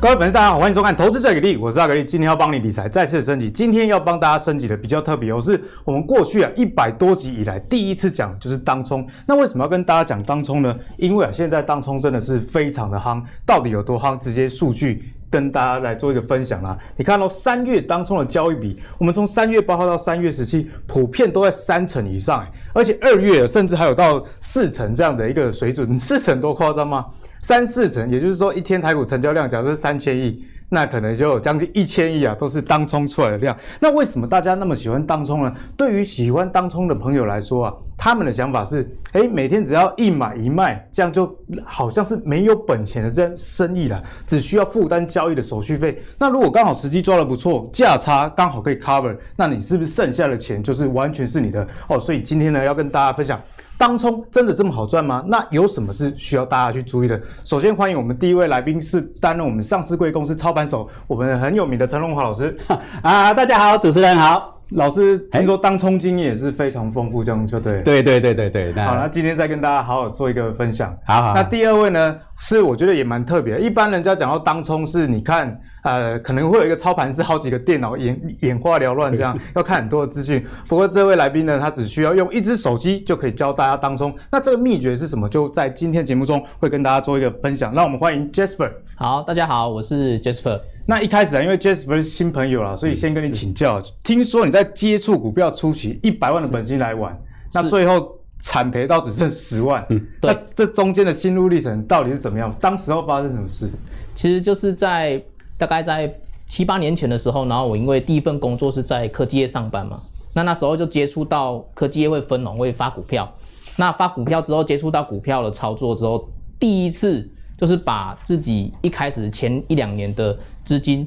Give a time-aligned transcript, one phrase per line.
[0.00, 3.50] 各位粉丝，大家好，欢迎收看《投资最给力》，我是阿格力，今天要帮你理财再次升级。
[3.50, 9.06] 今天要帮大家升级的比较特别，哦，是我们过去啊一百多集以来第一次讲，就是当冲。
[9.26, 10.74] 那为什么要跟大家讲当冲呢？
[10.96, 14.16] 因为啊，现在当冲真的是非常的夯，到底有多夯？
[14.16, 16.78] 直接数据跟大家来做一个分享啦。
[16.96, 27.04] 你看到三月当冲的交易比，我们从三月八号到三月十七，普遍都在三成以上，而且二月甚至还有到四成这样的一个水准，四成多夸张吗？
[27.42, 33.56] 三四成，也就是说，一天台股成交量假设是三千亿，那可能就将近一千亿啊，都是当冲出来的量。
[33.80, 35.52] 那为什么大家那么喜欢当冲呢？
[35.76, 41.34] 对于喜欢当冲的朋友来说啊，他们的想法是：哎，每天只要一买一卖，这样就
[41.64, 46.00] 好像是没有本钱的这样生意了，只需要负担交易的手续费。
[46.18, 51.98] 那如果刚好时机抓得不错，价差刚好可以 cover，那你是不是剩下的钱就是完全是你的哦？
[51.98, 53.40] 所以今天呢，要跟大家分享。
[53.80, 55.24] 当冲真的这么好赚吗？
[55.26, 57.18] 那有什么是需要大家去注意的？
[57.46, 62.54] 首先欢迎我们第一位来宾是担任我们上市贵公司操盘手，我们很有名的陈荣华老师。
[63.00, 64.58] 啊，大家好，主持人好。
[64.72, 67.80] 老师听说当冲经验也是非常丰富，这样就对。
[67.82, 68.72] 对对对对对。
[68.74, 70.94] 好，那今天再跟大家好好做一个分享。
[71.06, 71.34] 好好。
[71.34, 73.60] 那第二位呢，是我觉得也蛮特别。
[73.60, 80.42] 一般人家讲到当冲是，你看，呃，可能会有一个操盘是，好几个电脑眼眼花缭乱这样，要看很多的资讯。
[80.66, 84.10] 不过这位来宾呢，他只需要用一只手机就可以教大家当冲。
[84.32, 85.28] 那这个秘诀是什么？
[85.28, 87.74] 就在今天节目中会跟大家做一个分享。
[87.74, 88.72] 让我们欢迎 Jasper。
[88.96, 90.58] 好，大家好，我是 Jasper。
[90.86, 93.82] 那一开始啊，因为 Jasper 是新朋友啦，所以先跟你请教。
[94.02, 97.14] 听说你在接触股票初期，一百万的本金来玩，
[97.52, 99.84] 那最后惨赔到只剩十万。
[99.90, 100.32] 嗯，对。
[100.32, 102.54] 那这中间的心路历程到底是怎么样？
[102.60, 103.70] 当时候发生什么事？
[104.14, 105.22] 其实就是在
[105.58, 106.12] 大概在
[106.48, 110.00] 七八年前的时候，然后我因为第一份工作是在科技业上班嘛，
[110.34, 113.32] 那那时候就接触到科技业会分红，会发股票。
[113.76, 117.30] 那发股票之后，接触到股票的操作之后，第一次。
[117.60, 120.34] 就是把自己一开始前一两年的
[120.64, 121.06] 资金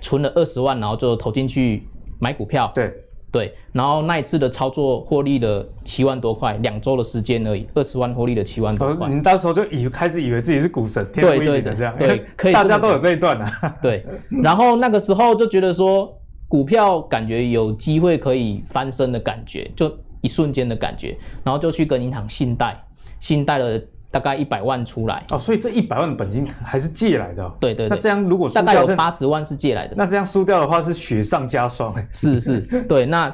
[0.00, 1.82] 存了二十万，然后就投进去
[2.20, 2.70] 买股票。
[2.72, 2.94] 对
[3.32, 9.08] 对，然后那一次的操作获利了七万多块，两周的时间而已，二十万获利了七万多块。
[9.08, 11.94] 您到时候就以开始以为自己是股神，天赋异禀的这样。
[11.96, 12.52] 对，可以。
[12.54, 13.76] 大家都有这一段啊。
[13.80, 14.04] 对，
[14.42, 16.12] 然后那个时候就觉得说
[16.48, 22.82] 股票感觉有机会可以翻身的感觉，就一瞬间的感觉，然后就去跟银行信贷，
[23.20, 23.80] 信贷了。
[24.12, 27.48] 大概一百万出来哦，所以这一百万的本金还是借来的。
[27.60, 29.94] 对对，那这样如果输掉大概有八十万是借来的。
[29.96, 31.94] 那这样输掉的话是雪上加霜。
[32.10, 33.06] 是是， 对。
[33.06, 33.32] 那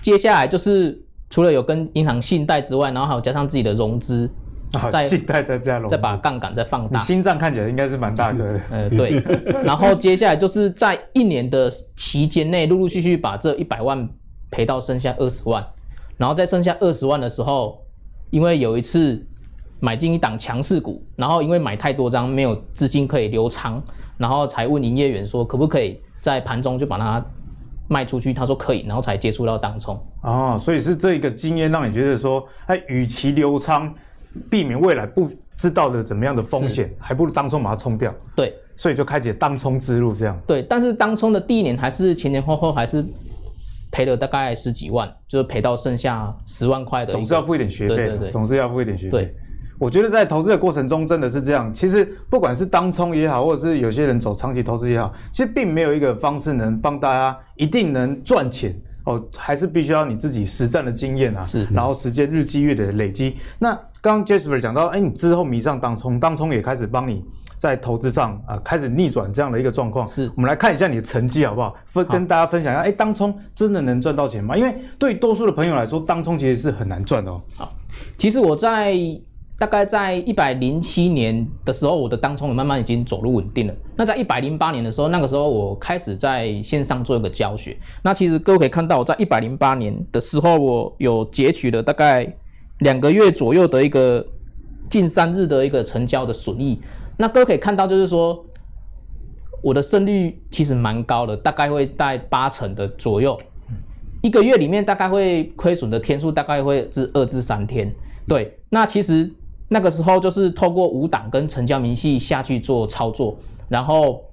[0.00, 0.98] 接下来就是
[1.28, 4.30] 除了有跟银行信贷之外，然后还有加上自己的融资，
[4.90, 7.00] 再信贷再加融，再把杠杆再放大。
[7.00, 8.60] 心脏看起来应该是蛮大的。
[8.70, 9.22] 呃，对。
[9.62, 14.08] 然后接下来就是在一年的期间内，陆陆续续把这一百万
[14.50, 15.62] 赔到剩下二十万，
[16.16, 17.84] 然后在剩下二十万的时候，
[18.30, 19.22] 因为有一次。
[19.80, 23.82] 买进一档强势股，然后因为买太多张，没有资金可以留仓，
[24.16, 27.24] 然后才问营业员说可不可以在盘中就把它
[27.88, 29.98] 卖出去，他说可以，然后才接触到当冲。
[30.22, 33.92] 哦，所以是这一个经验让你觉得说，哎，与其留仓，
[34.50, 38.12] 避免未来不知道的怎么样的风险，还不如当冲把它冲掉。
[38.34, 40.36] 对，所以就开启了当冲之路，这样。
[40.46, 43.04] 对，但是当冲的第一年还是前前后后还是
[43.90, 47.12] 赔了大概十几万，就是赔到剩下十万块的。
[47.12, 49.34] 总是要付一点学费，对对对，总是要付一点学费。
[49.78, 49.84] 对。
[49.86, 51.72] 我觉得在投资的过程中真的是这样。
[51.72, 58.74] 其实不管是当冲也好，或者是有些人走长期投资也好，其实并没有一个方式能帮大家一定能赚钱
[59.04, 63.36] 哦，还是必须要你自己实战的经验啊，是，然后时间日积月的累积。
[63.58, 63.72] 那
[64.02, 67.24] 刚刚 Jasper 讲到，哎，你之后迷上当冲，当冲也开始帮你
[67.56, 70.06] 在投资上啊、呃、开始逆转这样的一个状况。
[70.06, 71.74] 是，我们来看一下你的成绩好不好？
[71.86, 74.56] 分跟大家分享一下，哎，当冲真的能赚到钱吗？
[74.56, 77.40] 因为对多数的朋友来说，当冲其实是很难赚的哦。
[77.56, 77.72] 好，
[78.18, 78.94] 其实我在。
[79.58, 83.74] 大概在一百零七年的时候，我的当冲慢慢已经走入稳定了。
[83.96, 87.76] 那在一百零八年的时候，那个时候我开始在线上做一个教学。
[88.00, 92.32] 那其实各位可以看到，在一百零八年的时候，我有截取了大概
[92.78, 94.24] 两个月左右的一个
[94.88, 96.80] 近三日的一个成交的损益。
[97.16, 98.46] 那各位可以看到，就是说
[99.60, 103.36] 我的胜率其实蛮高的，大概会在八成的左右。
[104.22, 107.92] 一个月里面大概会亏损的天数大概会是二至三天。
[108.28, 109.28] 对，那其实。
[109.70, 113.36] 那个时候就是透过五档跟成交明细下去做操作，
[113.68, 114.24] 然后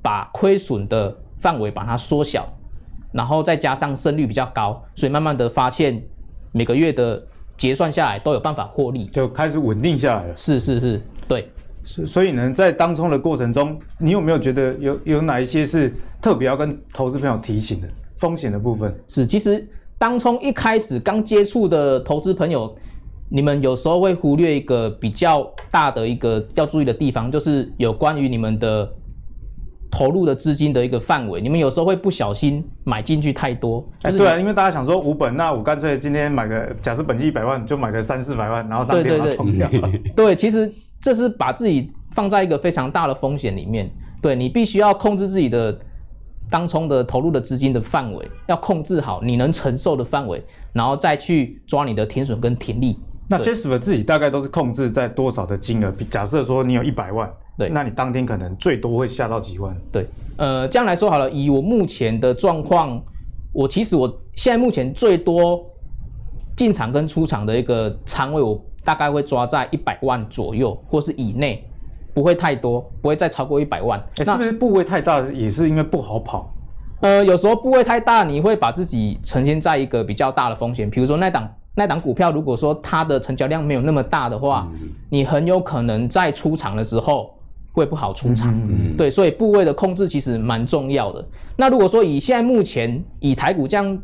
[0.00, 2.48] 把亏损的范围把它缩小，
[3.10, 6.00] 然后再加上胜率比较高，所以慢慢的发现
[6.52, 7.20] 每个月的
[7.56, 10.36] 结算下来都有办法获利，就开始稳定下来了。
[10.36, 11.50] 是是是，对。
[11.82, 15.92] 所以呢，在当冲的过程中，你有没有觉得有有哪一些是
[16.22, 18.96] 特别要跟投资朋友提醒的风险的部分？
[19.08, 19.68] 是，其实
[19.98, 22.72] 当冲一开始刚接触的投资朋友。
[23.28, 28.88] 你们有时候会忽略一个比较大的一个要注意的地方，就是有关于你们的
[29.90, 33.84] 投入的资金的一个范围，你们有时候会不小心买进去太多。
[34.02, 39.68] 哎，对啊，因为大家想说五本，那我干脆今天买个，假设本金一百万，就买个三四百万，然后当天把它冲掉。
[40.14, 43.90] 对，其实这是把自己放在一个非常大的风险里面。
[44.20, 45.76] 对，你必须要控制自己的
[46.50, 52.98] 当冲的投入的资金的范围，要控制好你能承受的范围，然后再去抓你的停损跟停利。
[53.28, 55.92] 那 Jasper 自己大概都是控制在多少的金额？
[56.08, 57.28] 假设说你有一百万，
[57.58, 59.76] 对，那你当天可能最多会下到几万？
[59.90, 60.06] 对，
[60.36, 63.02] 呃，这样来说好了，以我目前的状况，
[63.52, 65.60] 我其实我现在目前最多
[66.56, 71.68] 进场跟出场的一个仓位，我大概会抓在一百万左右或是以内，
[72.14, 74.00] 不会太多，不会再超过一百万。
[74.18, 76.54] 欸，是不是部位太大也是因为不好跑？
[77.00, 81.52] 呃，有时候部位太大，你会把自己呈现在一个比较大的风险，比如说那档。
[81.78, 87.38] 那档股票如果说它的成交量没有那么大的话，嗯、你很有可能在出场的时候
[87.70, 88.58] 会不好出场。
[88.96, 91.22] 对，所以部位的控制其实蛮重要的。
[91.54, 93.98] 那如果说以现在目前以台股这样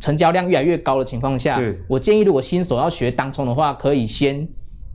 [0.00, 4.46] 成交量越来越高的情况下，我建议如果新手要学当冲的话，可以先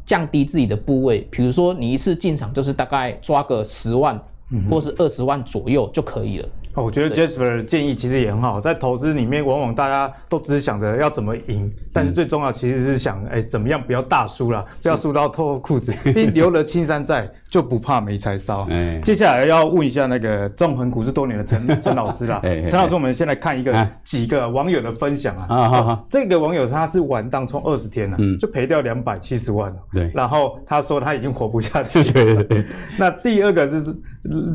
[0.06, 4.22] 降低自己的部位，比如说你一次进场就是大概抓个十万，
[4.70, 6.50] 或是二十万左右就可以了。
[6.76, 18.66] 我觉得 Jasper 的建议其实也很好，在投资里面，往往大家都只是想着要怎么赢，但是最重要其实是想，哎，怎么样不要大输了，不要输到脱裤子，因为留了青山在，就不怕没柴烧。
[18.70, 25.46] 哎，接下来要问一下那个纵横股市多年的陈 陈老师啦，陈老师，我们先来看一个几个网友的分享啊。
[25.50, 29.78] 啊好好，这个网友他是玩当冲二十天了，就赔掉两百七十万了。
[29.94, 32.04] 对，然后他说他已经活不下去。
[32.04, 32.66] 对对对。
[32.98, 33.96] 那第二个就是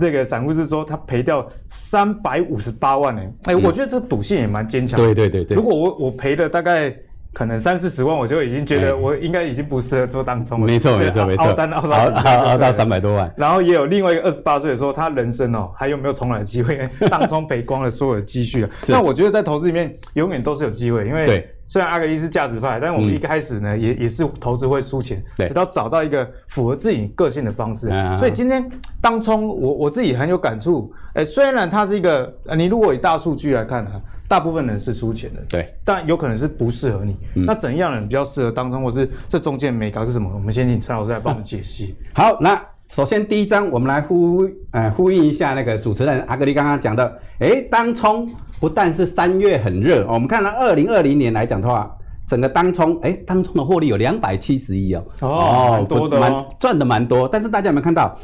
[0.01, 2.15] 这个散户是说他赔掉三。
[2.25, 3.23] 百五十八万呢？
[3.45, 4.99] 哎，我觉得这赌性也蛮坚强。
[4.99, 5.55] 对对对对。
[5.57, 6.95] 如果我我赔了大概
[7.35, 10.67] 可能三四十万，我就已经觉得我应该已经不适合做当冲了。
[10.67, 11.47] 没错没错没错。
[11.47, 13.31] 熬单熬到到三百多万。
[13.37, 16.89] 然后也有另外一个二十八岁的说，他人生哦还有没有重来的机会？
[17.11, 18.71] 当冲赔光了所有的积蓄了。
[18.89, 27.89] 那我觉得在投资里面永远都是有机会，因为虽然阿格力是价值派，但是我们一开始呢也也是投资会输钱，直到找到一个符合自己个性的方式。
[28.17, 28.65] 所以今天
[29.01, 30.93] 当冲我我自己很有感触。
[31.15, 37.17] 哎，虽然它是一个，你如果以大数据来看啊，大部分人是输钱的，对，但有可能是不适合你。
[37.35, 40.31] 嗯、那怎样人比较适合当中，或是这中间眉角是什么？
[40.35, 41.95] 我们先请陈老师来帮我们解析。
[42.15, 48.29] 好，那首先第一章，我们来呼呃呼应一下那个主持人阿格力刚刚讲的，哎，当冲
[48.61, 51.95] 不但是三月很热，我们看到二零二零年来讲的话，
[52.27, 58.17] 整个当冲，哎，当冲的获利有两百七十亿哦，哦，蛮多的、哦，赚的蛮多，但是大家有没有看到？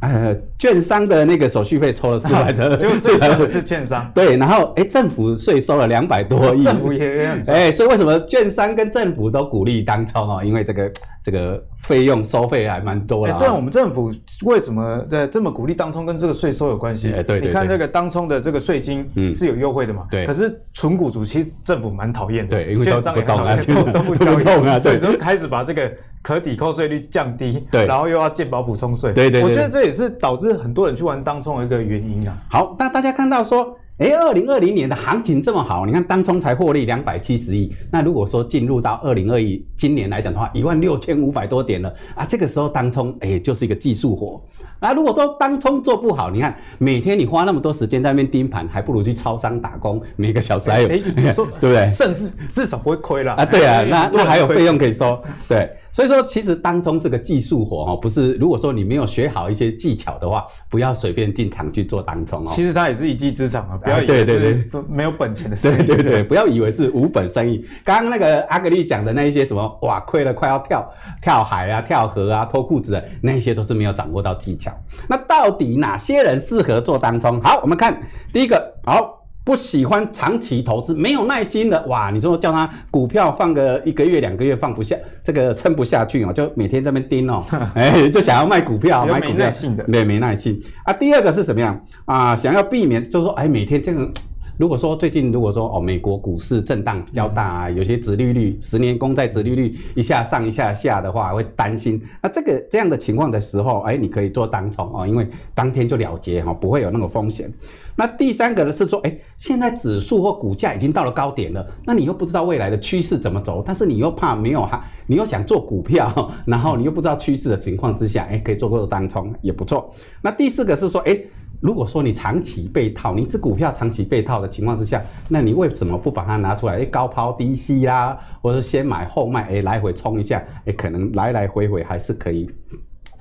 [0.00, 4.08] 呃，券商的那个手续费抽了四百多， 就最多的是券商。
[4.14, 10.40] 对，然后哎，政府税收了两百多亿，政府也很哎，所以为什么券商跟政府都鼓励当冲哦？
[10.44, 10.88] 因为这个
[11.28, 13.34] 这个费用收费还蛮多的。
[13.34, 14.10] 对，我们政府
[14.44, 17.12] 为什么呃这么鼓励当冲，跟这个税收有关系？
[17.12, 20.06] 哎，对，你看这个当冲的这个税金是有优惠的嘛？
[20.10, 20.26] 对。
[20.26, 23.58] 可是纯股主其实政府蛮讨厌的，对，因为券商也讨厌，
[23.92, 25.90] 都不交所以就开始把这个。
[26.20, 32.36] 可抵扣税率降低，对，然后又要健保补充税，对，对对，我觉得这也是导致很多人去玩当冲的一个原因啊。
[32.50, 44.40] 好，那大家看到说，哎，二零二零年的行情这么好，你看当冲才获利两百七十亿，那如果说进入到二零二一今年来讲的话，一万六千五百多点了啊，这个时候当冲哎就是一个技术活。
[44.80, 51.90] 那如果说当冲做不好，你看每天你花那么多时间在那边盯盘，还不如去超商打工，每个小时还有，哎，你说 对不对？
[51.90, 53.44] 甚至至少不会亏了啊。
[53.44, 55.68] 对啊，那那还有费用可以收，对。
[55.90, 58.34] 所以说，其实当冲是个技术活哦，不是。
[58.34, 62.52] 如果说你没有学好一些技巧的话，不要随便进场去做当冲哦。
[62.54, 65.84] 其实它也是一技之长啊，不要以为是没有本钱的生意。
[65.84, 67.64] 对对对，不要以为是无本生意。
[67.84, 70.86] 刚刚那个阿格丽讲的那一些什么，哇，亏了快要跳
[71.20, 74.70] 跳海啊、跳河啊、脱裤子的，那些都是没有掌握到技巧。
[75.08, 77.40] 那到底哪些人适合做当冲？
[77.40, 78.00] 好，我们看
[78.32, 79.17] 第一个，好。
[79.48, 82.10] 不喜欢长期投资，没有耐心的哇！
[82.10, 87.42] 你说叫他股票放个一个月两个月放不下，这个撑不下去哦，就每天在那边盯哦，
[87.74, 90.92] 哎，就想要卖股票，买股票，没耐性的，没没耐心啊。
[90.92, 92.36] 第二个是什么样啊？
[92.36, 94.12] 想要避免，就是说，哎，每天这样。
[94.58, 102.02] 如果说最近如果说哦，美国股市震荡比较大啊，有些殖利率，十年公债殖利率一下上一下下的话，会担心。
[102.20, 107.48] 那这个这样的情况的时候，哎，你可以做当冲哦，因为当天就了结哈，不会有那个风险。
[107.94, 119.92] 那第三个呢是说，哎，现在指数或股价已经到了高点了，那你又不知道未来的趋势怎么走，但是你又怕没有哈，你又想做股票， 然后你又不知道趋势的情况之下，哎，可以做个当冲也不错。
[120.20, 121.16] 那第四个是说，哎，
[121.60, 126.74] 如果说你长期被套，你这股票长期被套的情况之下，那你为什么不把它拿出来？
[126.78, 132.48] 哎，高抛低吸啦，或者先买后卖，哎，来回冲一下，哎，可能来来回回还是可以。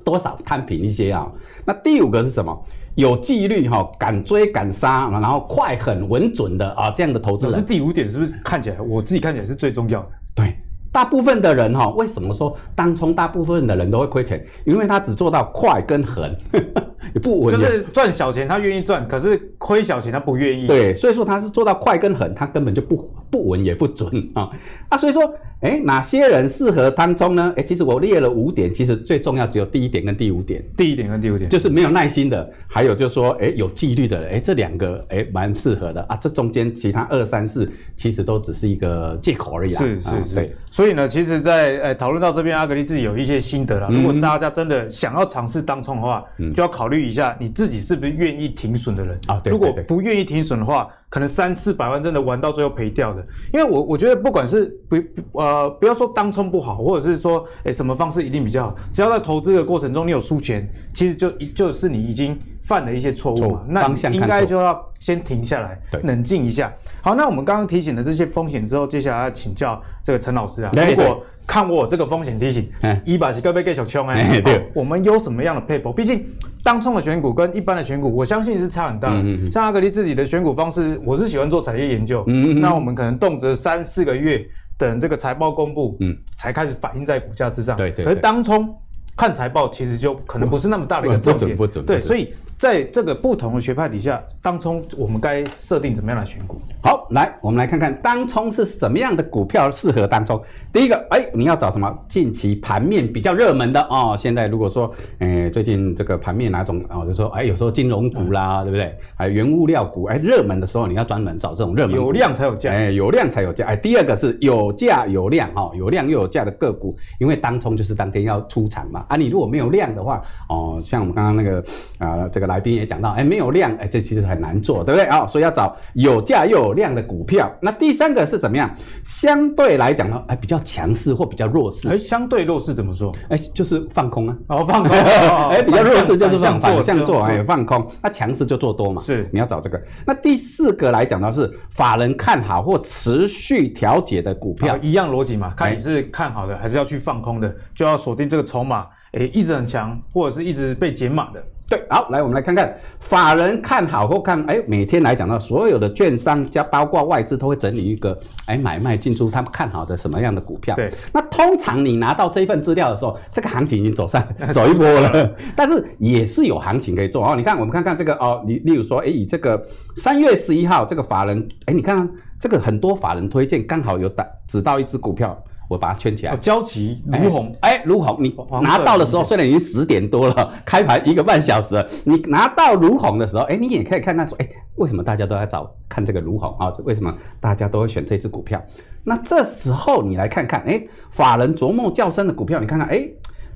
[0.03, 1.29] 多少摊平一些啊。
[1.65, 2.58] 那第五个是什么？
[2.96, 7.53] 有纪律哈，敢追敢杀，然后快狠稳准的啊，这样的投资人。
[7.53, 10.10] 可是第五点是不是看起来我自己看起来是最重要的？
[10.36, 10.56] 对。
[10.98, 14.44] 大部分的人哈，为什么说当冲大部分的人都会亏钱？
[14.66, 16.36] 因为他只做到快跟狠，
[17.13, 17.56] 也不稳。
[17.56, 20.66] 就是赚小钱他愿意赚，可是亏小钱他不愿意。
[20.66, 24.50] 对，所以说他是做到快跟狠，他根本就不不稳也不准啊
[24.89, 24.98] 啊！
[24.98, 27.54] 所以说，哎，哪些人适合当冲呢？
[27.56, 30.66] 哎，其实我列了五点，其实最重要只有第一点跟第五点。
[30.75, 36.16] 第一点跟第五点就是没有耐心的，还有就是说，哎，有纪律的人，哎，这两个哎蛮适合的啊。
[36.16, 39.84] 这中间其他二三四其实都只是一个借口而已啊。
[39.84, 40.36] 是是是。
[40.36, 40.56] 对
[40.88, 43.89] 所以呢，其实在，在呃讨论到这边，阿格力自己有一些心得了。
[43.91, 49.38] 如果大家真的想要尝试当冲的话，嗯、就要考虑一下你自己是不是愿意停损的人啊。
[49.44, 53.22] 对对对，如果不愿意停损的话，可能三四百万真的玩到最后赔掉的。
[53.53, 54.96] 因为我我觉得不管是不
[55.34, 62.39] 呃不要说当冲不好，或者是说诶什么方式一定比较好，只要在投资的过程中你有输钱，其实就就是你已经。
[62.68, 66.72] 犯了一些错误嘛，那应该就要先停下来，冷静一下。
[67.02, 70.72] 好，那我们刚刚提醒了这些风险之后，接下来要请教这个陈老师啊。
[70.74, 72.70] 如果看我这个风险提醒，
[73.06, 74.42] 一把是该不该继续冲哎？
[74.42, 75.94] 对，我们有什么样的配合？
[75.94, 76.26] 毕竟
[76.62, 79.24] 当冲的选股跟一般的选股，我相信是差很大的。
[79.50, 82.22] 像阿格力自己的选股方式，我是喜欢做产业研究。
[82.28, 84.46] 嗯，那我们可能动辄三四个月
[84.78, 87.78] 等这个财报公布，嗯，才开始反映在股价之上。
[87.78, 88.04] 对对。
[88.04, 88.76] 可是当冲
[89.18, 91.58] 看财报，其实就可能不是那么大的一个重点。
[91.58, 91.86] 不准不准。
[91.86, 92.34] 对，所以。
[92.58, 96.60] 在这个不同的学派底下，当冲我们该设定怎么样来选股？
[96.82, 100.42] 好，来我们来看看当冲是什么样的股票适合当冲。
[100.74, 101.96] 第一个，哎，你要找什么？
[102.10, 104.16] 近期盘面比较热门的哦。
[104.18, 107.06] 现在如果说，哎，最近这个盘面哪种啊？
[107.06, 108.98] 就说，哎，有时候金融股啦，嗯、对不对？
[109.14, 111.96] 还有原物料股，哎，热门的时候你要专门找这种热门。
[111.96, 113.68] 有量才有价，哎，有量才有价。
[113.68, 119.06] 哎，第二个是有价有量哦，有量又有价的个股，因为当冲就是当天要出场嘛。
[119.08, 121.64] 啊，你如果没有量的话，哦，像我们刚刚那个
[122.00, 122.48] 啊，这个。
[122.48, 125.20] 来宾也讲到，哎，没有量，哎，这其实很难做，对不对啊？
[125.20, 127.52] 哦，所以要找有价又有量的股票。
[127.62, 128.74] 那第三个是怎么样？
[129.04, 131.90] 相对来讲呢，哎，比较强势或比较弱势。
[131.90, 133.14] 哎，相对弱势怎么说？
[133.28, 134.38] 哎，就是放空啊。
[134.48, 134.96] 哦，放空。
[135.52, 137.86] 哎，比较弱势就是放反向做，哎，放空。
[138.02, 139.02] 那强势就做多嘛。
[139.02, 139.78] 是，你要找这个。
[140.06, 145.54] 那第四个来讲呢，是法人看好或持续调节的股票，一样逻辑嘛。
[145.58, 151.44] 看你是看好的还是要去放空的，就要锁定这个筹码，哎，一直很强，或者是一直被减码的。
[151.70, 160.74] 对，好，来我们来看看法人看好或看，哎，每天来讲呢，所有的券商加包括外资都会整理一个，哎，买卖进出他们看好的什么样的股票。
[160.76, 167.36] 对，那通常你拿到这份资料的时候，这个行情已经走上 走一波了，但是也是有行情可以做哦。
[167.36, 169.62] 你看，我们看看这个哦，你例如说，哎，以这个
[169.98, 172.10] 三月十一号这个法人，哎，你看
[172.40, 175.38] 这个很多法人推荐，刚好有打指到一只股票。
[175.68, 176.36] 我把它圈起来。
[176.38, 186.72] 焦急如虹，哎，如虹，你拿到的时候虽然已经十点多了，开盘一个半小时了，你拿到如虹的时候，哎，你也可以看看说，哎，为什么大家都在找看这个如虹啊？
[186.84, 188.62] 为什么大家都会选这只股票？
[189.04, 193.08] 那这时候你来看看，哎，法人琢磨较深的股票，你看看，哎。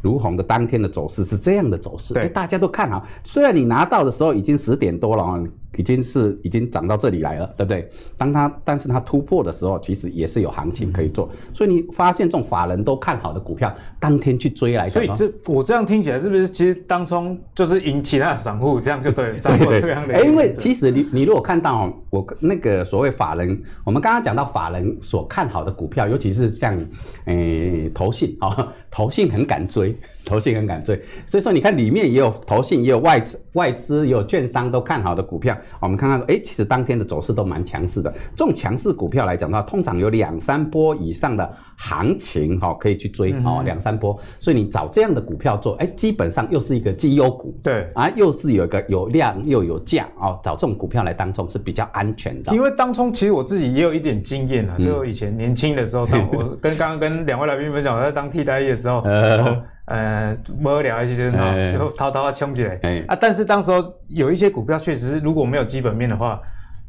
[0.04, 3.06] 如虹的当天的走势是这样的走势，对，大家都看好。
[3.24, 5.40] 虽然你拿到的时候已经十点多了啊，
[5.78, 7.90] 已经是已经涨到这里来了，对不对？
[8.18, 11.30] 当它，但是它突破的时候，其实也是有行情可以做。
[11.54, 14.90] 所以你发现这种法人都看好的股票，当天去追来。
[14.90, 19.38] 所以这我这样听起来是不是其实当冲就是引其他的散户，这样就对了？
[20.26, 26.78] 因为其实你你如果看到我那个所谓法人，我们刚刚讲到法人所看好的股票，尤其是像
[27.26, 28.74] 诶投信啊。
[28.94, 35.58] 投信很敢追，投信很敢追，所以说你看里面也有投信，也有外资，外资也有券商都看好的股票。
[35.80, 38.12] 我们看看，哎，其实当天的走势都蛮强势的。
[38.36, 44.18] 这种强势股票来讲的话，通常有两三波以上的行情，哈，可以去追哦，两三波。
[44.40, 52.54] 所以你找这样的股票做，哎，基本上又是一个绩优股，对啊，又是有一个有量又有价哦，找这种股票来当中是比较安全的。
[52.54, 59.02] 因为当中其实我自己也有一点经验啊，就以前年轻的时候，当我跟刚刚跟两位来宾分享，我在当替代役的时候。
[59.02, 63.18] 呃呃，无聊一些就是然后偷偷啊冲起来，欸、啊！
[63.20, 66.40] 但是当时候有一些股票确实是如果没有基本面的话，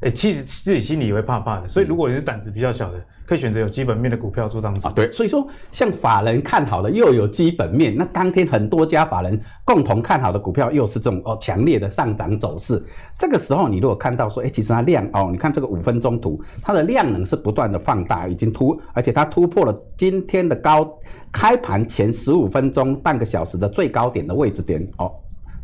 [0.02, 1.68] 哎、欸，其实自己心里也会怕怕的。
[1.68, 4.92] 所以如果你是胆子比较小的，可以选择有基本面的股票做当中啊。
[4.94, 12.82] 对，所以说像法人看好的又有基本面，那当天很多家法人共同看好的股票又是这种哦强烈的上涨走势。
[13.16, 20.98] 这个时候你如果看到说，哎、欸，其实它量哦，你看这个五分钟图，它的量能是不断的放大，已经突，而且它突破了今天的高。
[21.30, 25.10] 开盘前十五分钟、半个小时的最高点的位置点哦，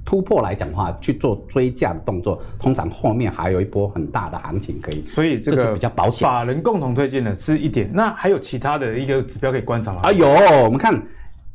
[0.09, 5.05] 突破来讲的话，去做追价的动作，通常后面还有一波很大的行情可以。
[5.07, 6.27] 所以这个比较保险。
[6.27, 10.01] 法人共同推荐的是一点，那还有其他的一个指标可以观察吗？
[10.05, 10.27] 啊，有，
[10.65, 10.99] 我们看，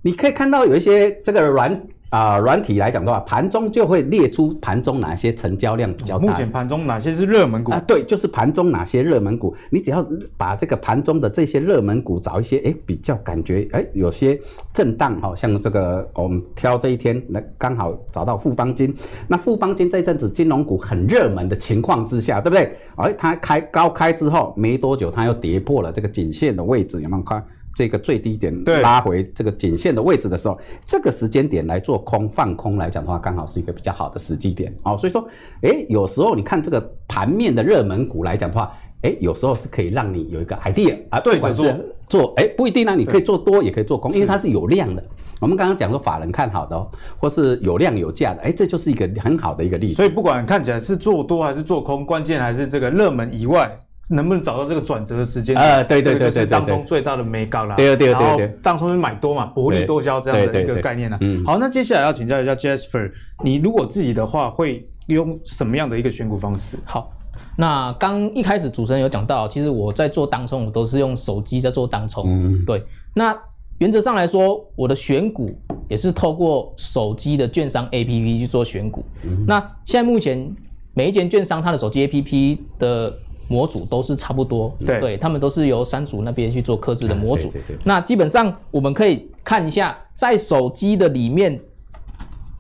[0.04, 1.82] 你可以看到有一些这个软
[2.14, 6.28] 啊，软体来讲的话，盘中就会列出盘中哪些成交量比较大。
[6.28, 7.82] 目前盘中哪些是热门股啊？
[7.88, 10.06] 对，就是盘中哪些热门股，你只要
[10.38, 14.40] 把这个盘中的这些热门股找一些，哎，比较感觉哎有些
[14.72, 18.96] 震荡哈，像这个我们挑这一天那刚好找到富邦金，
[19.28, 22.78] 那富邦金这阵子金融股很热门的情况之下，对不对？
[22.98, 27.44] 哎，它开高开之后没多久，它又跌破了这个颈线的位置，有没有看？
[27.76, 34.96] 这个最低点拉回这个颈线的位置的时候，这个时间点来做空放空来讲的话，刚好是一个比较好的时机点哦。
[34.96, 35.28] 所以说，
[35.62, 45.04] 哎，有时候你看这个盘面的热门股来讲的话，哎，有时候是可以让你有一个 idea 啊，对管是做，哎，不一定啊，你可以做多也可以做空，因为它是有量的。
[45.40, 46.88] 我们刚刚讲说法人看好的哦，
[47.18, 49.96] 或是有量有价的，哎，这就是一个很好的一个例子。
[49.96, 53.70] 所以不管看起来是做多还是做空，关键还是这个热门以外。
[54.10, 55.56] 能不能找到这个转折的时间？
[55.56, 57.76] 呃，对对对对对，当中最大的美感啦。
[57.76, 61.18] 对对对对，当中是买多嘛，薄利多销这样的一个概念呢。
[61.22, 63.12] 嗯，好，那接下来要请教一下 Jasper，
[63.44, 66.78] 你如果自己的话会用什么样的一个选股方式？
[66.86, 67.12] 好，
[67.58, 72.26] 那刚一开始主持人有讲到，其实我在做当冲，我都是用手机在做当冲。
[72.28, 72.84] 嗯，对。
[73.14, 73.38] 那
[73.80, 75.50] 原则上来说，我的选股
[75.90, 79.04] 也是透过手机的券商 APP 去做选股。
[79.24, 80.54] 嗯，那现在目前
[80.94, 83.14] 每一间券商它的手机 APP 的
[83.48, 87.52] 模组都是差不多，对，对他们都是由三组那边去做刻制的模组。
[87.84, 91.60] 那基本上我们可以看一下，在手机的里面，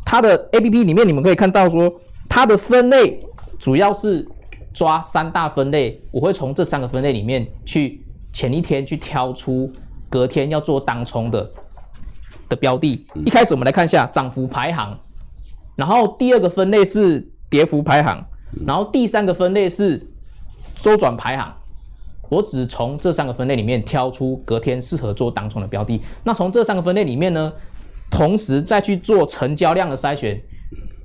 [0.05, 1.91] 它的 APP 里面，你们可以看到说，
[2.27, 3.25] 它的分类
[3.57, 4.27] 主要是
[4.73, 6.01] 抓三大分类。
[6.11, 9.71] 我会从这三个分类里面去前一天去挑出
[10.09, 11.49] 隔天要做当冲的
[12.49, 13.05] 的标的。
[13.25, 14.99] 一开始我们来看一下涨幅排行，
[15.75, 18.23] 然后第二个分类是跌幅排行，
[18.67, 20.09] 然后第三个分类是。
[20.83, 21.55] 周转排行，
[22.27, 26.01] 我只从这三个分类里面挑出隔天适合做当冲的标的。
[26.25, 27.53] 那从这三个分类里面呢，
[28.11, 30.37] 同时再去做成交量的筛选，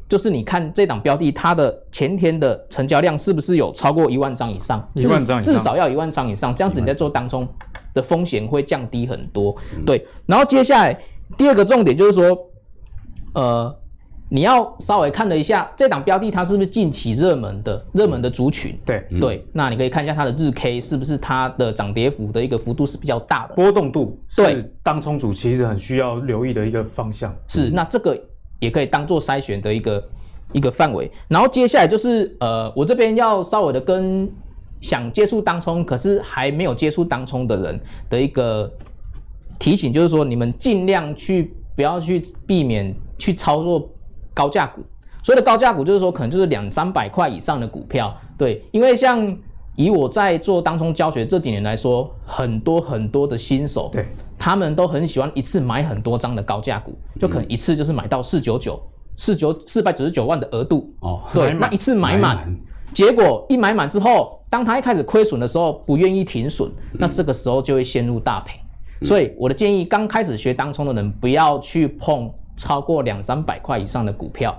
[0.08, 4.84] 就是你看这档标的它的前天的成交量是不是有超过一万张以上？
[4.94, 7.46] 一万张以上，至少要一万张以上，这样子你在做当冲
[7.94, 9.56] 的风险会降低很多。
[9.86, 11.00] 对，然后接下来
[11.36, 12.36] 第二个重点就是说，
[13.34, 13.78] 呃。
[14.30, 18.78] 你要稍微看了一下这档标的，它是不是近期热门的热门的族群？
[18.84, 27.34] 对对，那你可以看一下它的日 K 是不是它的涨跌幅的一个幅度是比较大的，波动度是当冲组其实很需要留意的一个方向。
[27.46, 28.20] 是，那这个
[28.60, 30.04] 也可以当做筛选的一个
[30.52, 31.10] 一个范围。
[31.26, 34.30] 然后接下来就是呃，我这边要稍微的跟
[34.80, 38.70] 想接触当冲可是还没有接触当冲的人的一个
[39.58, 43.90] 提醒，就是说你们尽量去不要去避免去操作。
[44.38, 44.80] 高价股，
[45.24, 49.36] 所谓的高价股就是说，可能就是两三百块以上的股票，对，因为像
[49.74, 54.06] 以我在做当冲教学这几年来说，很多很多的新手，对，
[54.38, 58.80] 他们都很喜欢一次买很多张的高价股，就可能一次就是买到四九九、
[59.16, 62.56] 四九四百九十九万的额度，哦，对，那一次买满，
[62.94, 68.60] 结果一买满之后，当他一开始亏损的时候，不愿意停损，那这个时候就会陷入大赔，
[69.04, 72.32] 所以我的建议，刚开始学当冲的人不要去碰。
[72.58, 74.54] 超过两三百块以上的股票，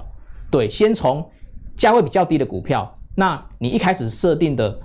[0.50, 1.30] 对，先从
[1.78, 4.80] 价位比较低的股票，那你一开始设定的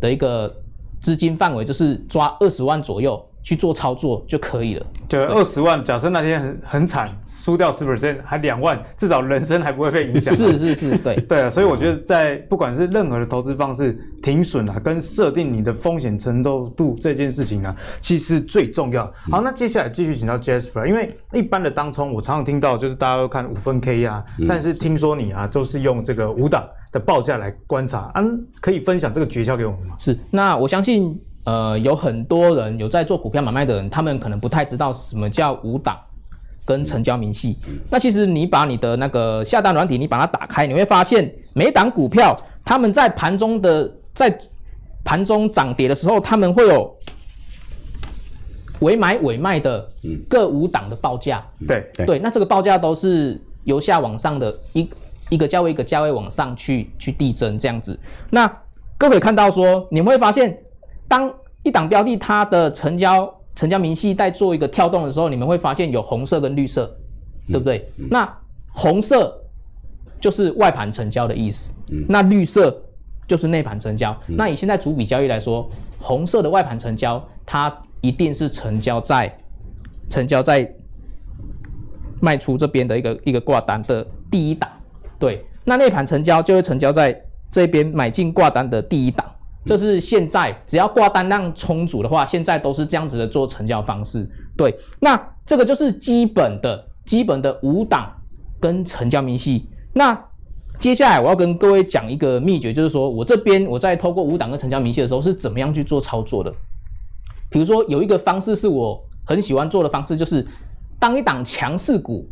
[0.00, 0.62] 的一个
[1.00, 3.28] 资金范围就是抓二十万左右。
[3.42, 4.86] 去做操作就可以了。
[5.08, 10.34] 就二十万，假设那天很很惨，输掉十 percent，还两万，至少人生还不会被影响。
[10.34, 19.04] 是是是，对对啊，所以我觉得在不管是任何的投资方式，停损啊，跟设定你的风险承受度这件事情啊，其实最重要。
[19.30, 29.96] 好，那接下来继续请教 Jasper，因为一般的当冲，我常常听到就是大家都看五分 K 啊，但是听说你啊都是用这个五档的报价来观察，嗯，可以分享这个诀窍给我们吗？
[29.98, 31.20] 是，那我相信。
[31.44, 35.98] 呃，有很多人有在做股票买卖的人，他们可能不太知道什么叫五档
[36.64, 37.58] 跟成交明细。
[37.90, 44.32] 那其实你把你的那个下单软体，你把它打开，你会发现每档股票，他们在盘中的在
[45.04, 46.96] 盘中涨跌的时候，他们会有
[48.78, 49.90] 尾买尾卖的
[50.28, 51.44] 各五档的报价。
[51.66, 54.88] 对对，那这个报价都是由下往上的一
[55.28, 57.98] 一个价位一个价位往上去去递增这样子。
[58.30, 58.48] 那
[58.96, 60.56] 各位看到说，你们会发现。
[61.08, 66.86] 当一档标的它的成交成交明细在做一个跳动的时候，你们会发现有红色跟绿色，
[67.48, 67.78] 对不对？
[67.98, 68.38] 嗯嗯、那
[68.68, 69.38] 红色
[70.18, 72.82] 就是外盘成交的意思，嗯、那绿色
[73.26, 74.16] 就是内盘成交。
[74.28, 79.32] 嗯、那以现在主笔交易来说，红色的外盘成交，它一定是成交在
[80.08, 80.68] 成交在
[82.20, 84.70] 卖出这边的一个一个挂单的第一档，
[85.18, 85.44] 对。
[85.64, 89.24] 那内盘成交就会成交在这边买进挂单的第一档。
[89.64, 94.28] 这是现在只要挂单量充足的话，现在都是这样子的做成交方式。
[94.56, 98.12] 对，那这个就是基本的、基本的五档
[98.60, 99.68] 跟成交明细。
[99.92, 100.18] 那
[100.80, 106.52] 接下来我要跟各位讲一个秘诀，就是说我这边我在透过五档跟成交明细的时候是怎么样去做操作的。
[107.48, 110.44] 比如说有一个方式是我很喜欢做的方式，就是
[110.98, 112.28] 当一档强势股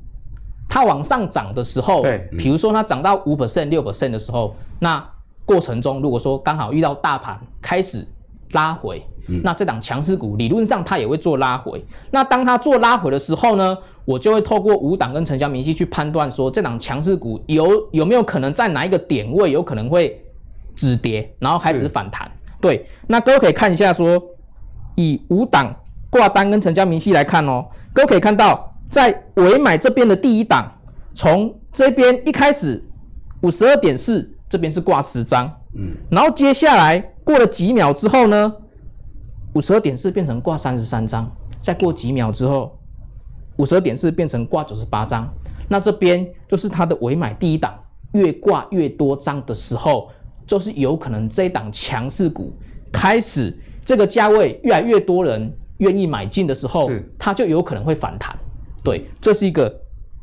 [0.68, 5.08] 它往上涨的时候，对，比如说它涨到五 percent、六 percent 的时候，那
[5.50, 8.06] 过程中如果说刚好遇到大盘开始
[8.52, 11.84] 拉回，嗯、那这档强势股理论上它也会做拉回。
[12.12, 20.24] 那当它做拉回的时候呢，我就会透过五档跟成交明细去判断说，这档强势股有有没有可能在哪一个点位有可能会
[20.76, 22.30] 止跌，然后开始反弹。
[22.60, 24.22] 对，那各位可以看一下说。
[24.96, 25.74] 以五档
[26.10, 30.70] 挂单跟成交明细来看哦，各位可以看到，在尾买这边的第一档，
[31.14, 32.84] 从这边一开始
[33.40, 38.52] 五十二点四，这边是挂十张，嗯，然后接下来过了几秒之后呢，
[39.54, 41.30] 五十二点四变成挂三十三张，
[41.62, 42.76] 再过几秒之后，
[43.56, 45.32] 五十二点四变成挂九十八张，
[45.68, 47.78] 那这边就是它的尾买第一档，
[48.12, 50.10] 越挂越多张的时候，
[50.46, 52.52] 就是有可能这一档强势股
[52.92, 53.56] 开始。
[53.82, 58.38] 这个价位越来越多人愿意买进的时候，是它就有可能会反弹。
[58.84, 59.74] 对，这是一个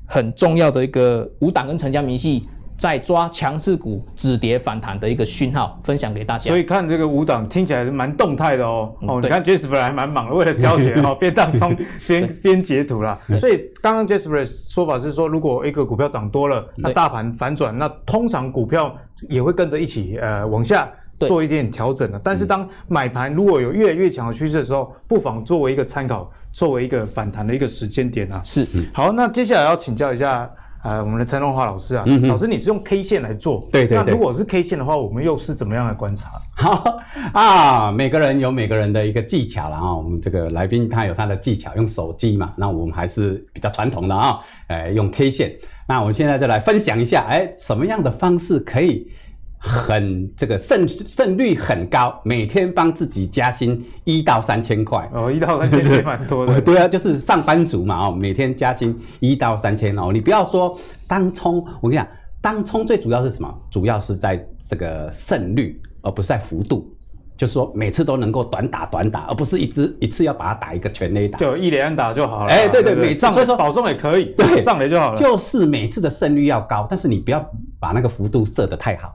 [0.05, 6.47] 很重要的一个五档跟成交明细在抓强势股止跌反弹的一个讯号，分享给大家。
[6.47, 8.93] 所以看这个五档听起来是蛮动态的哦。
[9.01, 11.75] 嗯、哦，你看 Jasper 还蛮忙的，为了教学哈、 哦，边当中
[12.07, 13.19] 边边截图啦。
[13.39, 18.95] 所以刚刚 Jasper 的说法是说，如果一个股票涨多了，那大盘反转，那通常股票
[19.27, 20.89] 也会跟着一起呃往下。
[21.21, 28.39] 做一点点调整的，但是当买盘如果有越来越强的趋势的时候，不妨作为一个参考，作为一个反弹的一个时间点啊。
[28.45, 30.47] 是，好，那接下来要请教一下，
[30.87, 33.97] 呃，我们的陈荣华老师啊，嗯、老师你是用 K 线来做，对对对。
[33.97, 36.29] 那如果是 K 线的话，我们又是怎么样来观察？
[36.55, 36.97] 好
[37.37, 39.93] 啊，每个人有每个人的一个技巧了啊。
[39.93, 45.53] 我们这个来宾他有他的技巧，用手机嘛，那我们还是比较传统的啊，哎，用 K 线。
[45.89, 49.11] 那我们现在就来分享一下，哎，什么样的方式可以？
[49.57, 56.59] 很这个胜胜率很高，每天帮自己加薪一到三千块哦，一到三千也蛮多的。
[56.61, 60.11] 对啊，就是上班族嘛哦，每天加薪一到三千哦。
[60.13, 62.07] 你不要说当冲，我跟你讲，
[62.41, 63.53] 当冲最主要是什么？
[63.69, 66.93] 主要是在这个胜率，而不是在幅度。
[67.35, 72.51] 就是说每次都能够短打短打，而不是一支一次要把它打一个全垒打，就一连打就好了。
[72.51, 75.19] 哎，对对，每次所以说保送也可以，对，上垒就好了。
[75.19, 77.39] 就是每次的胜率要高，但是你不要
[77.79, 79.11] 把那个幅度设得太好。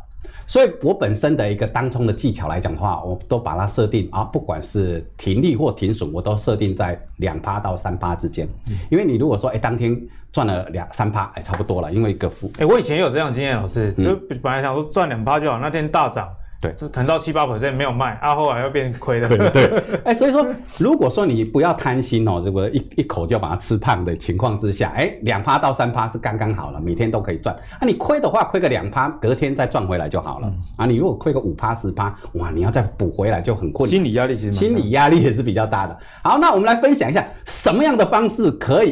[0.52, 8.46] 所以，我本身的一个当冲的技巧来讲的话，我都把它设定啊，不管是停利或停损，我都设定在两趴到三趴之间。
[8.68, 9.98] 嗯因为你如果说，哎，当天
[10.30, 12.52] 赚了两三趴，哎，差不多了，因为一个负。
[12.58, 16.28] 哎，我以前也有这样经验，老师，就本来想说赚两趴就好，那天大涨。
[16.62, 19.28] 对，是腾到七八 percent 没有卖，啊，后来又变亏了。
[19.28, 19.66] 对，
[20.06, 20.46] 哎、欸，所以说，
[20.78, 27.52] 如果说你不要贪心哦，如果一一口就把它吃胖的情况之下，哎、欸，两趴到三趴是刚刚好了，每天都可以赚。
[27.80, 30.46] 啊，你亏的话，亏个两趴，隔天再赚回来就好了。
[30.46, 33.90] 嗯、啊，你如果亏个五趴十趴，哇，你要再补回来就很困难。
[33.90, 35.98] 心理压力其实心理压力也是比较大的。
[36.22, 38.90] 好，那我们来分享一下什么样的方式可以，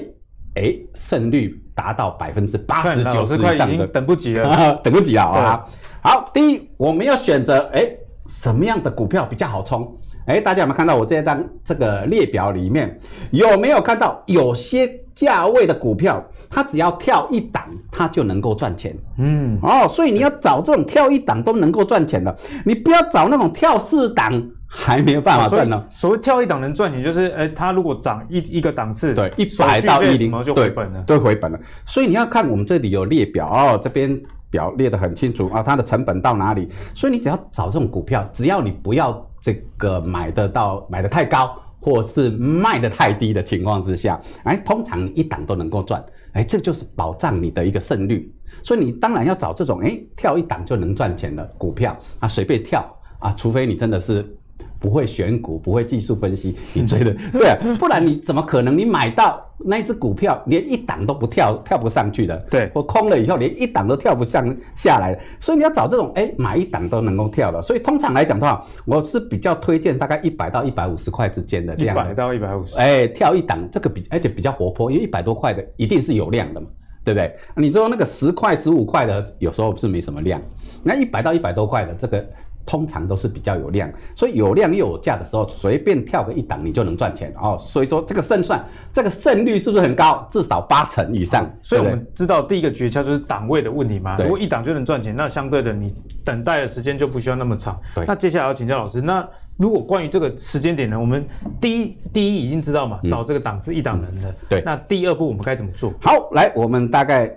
[0.56, 5.64] 哎、欸，胜率达到百分之八十九十以上的，等不及了， 等不及了啊。
[6.02, 7.80] 好，第一，我们要选择哎。
[7.80, 9.92] 欸什么样的股票比较好冲？
[10.26, 12.96] 哎，大家有没有看到我这张这个列表里面
[13.32, 18.96] 有没有看到有些价位的股票，它只要跳一档，它就能够赚钱？
[19.18, 22.32] 嗯，哦，所以你要找这种跳一档都能够赚钱的，
[22.64, 25.84] 你不要找那种跳四档还没有办法赚呢。
[25.90, 31.58] 所谓跳一档能赚钱，就是哎，它如果涨一一个档次，对，一百到一零就回本了，对，回本了。
[31.84, 34.16] 所以你要看我们这里有列表哦，这边。
[34.50, 36.68] 表列得很清楚啊，它的成本到哪里？
[36.94, 48.34] 所以你只要找这种股票，只要你不要这个买得到买得太高，或是卖得太低的情况之下，哎，通常一档都能够赚，哎，这就是保障你的一个胜率。
[48.62, 52.84] 所以你当然要找这种哎跳一档就能赚钱的股票啊，随便跳
[53.20, 54.36] 啊，除非你真的是。
[54.80, 62.36] 不会选股，不会技术分析， 你追的对啊，不然你怎么可能你买到那一只股票连一档都不跳，跳不上去的？
[62.50, 67.60] 对，我空了以后连一档都跳不上下来，所以你要找这种哎买一档都能够跳的。
[67.60, 72.02] 所以通常来讲的话，我是比较推荐大概一百到一百五十块之间的这样的。
[72.02, 76.66] 一百到一百五十，哎，跳一档这个比而且比较活泼，因为一百多块的一定是有量的嘛，
[77.04, 77.36] 对不对？
[77.54, 80.40] 你说那个十块十五块的有时候是没什么量，
[80.82, 82.26] 那一百到一百多块的这个。
[82.66, 87.56] 通常都是比较有量，所以有量又有价的时候，随便跳个一档你就能赚钱哦。
[87.58, 90.26] 所以说这个胜算，这个胜率是不是很高？
[90.30, 91.50] 至少八成以上。
[91.62, 94.16] 所以我们知道第一个诀窍就是档位的问题嘛。
[94.18, 95.92] 如果一档就能赚钱，那相对的你
[96.24, 97.76] 等待的时间就不需要那么长。
[97.94, 98.04] 对。
[98.06, 100.98] 那接下来要请教老师，那如果关于这个时间点呢？
[100.98, 101.24] 我们
[101.60, 104.30] 第一第一已经知道嘛，找这个档是一档人的。
[104.30, 104.62] 嗯、对。
[104.64, 105.92] 那第二步我们该怎么做？
[106.00, 107.30] 好，来，我们大概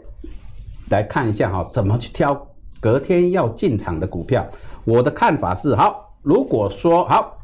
[0.90, 2.48] 来看一下哈，怎么去挑
[2.80, 4.46] 隔天要进场的股票。
[4.86, 7.38] 我的看法是，好，如果说好，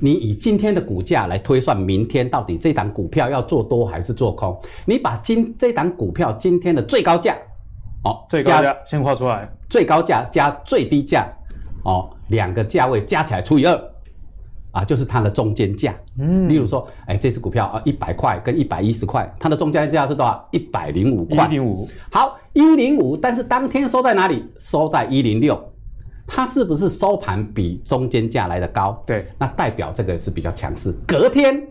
[0.00, 7.36] 你以今天的股价来推算明天到底这档股票要做多还是做空，你把今这档股票今天的最高价，
[8.04, 11.26] 哦，最高价先画出来，最高价加最低价，
[11.84, 13.90] 哦，两个价位加起来除以二。
[14.72, 20.46] 啊，就是它的中间价，嗯，例如说，哎，这只股票啊，一百块跟一百一十块，它的中间价是多少？
[20.50, 21.46] 一百零五块。
[21.46, 21.88] 一零五。
[22.12, 24.44] 好，一零五，但是当天收在哪里？
[24.58, 25.58] 收在一零六，
[26.26, 29.02] 它是不是收盘比中间价来的高？
[29.06, 30.92] 对，那代表这个是比较强势。
[31.06, 31.62] 隔天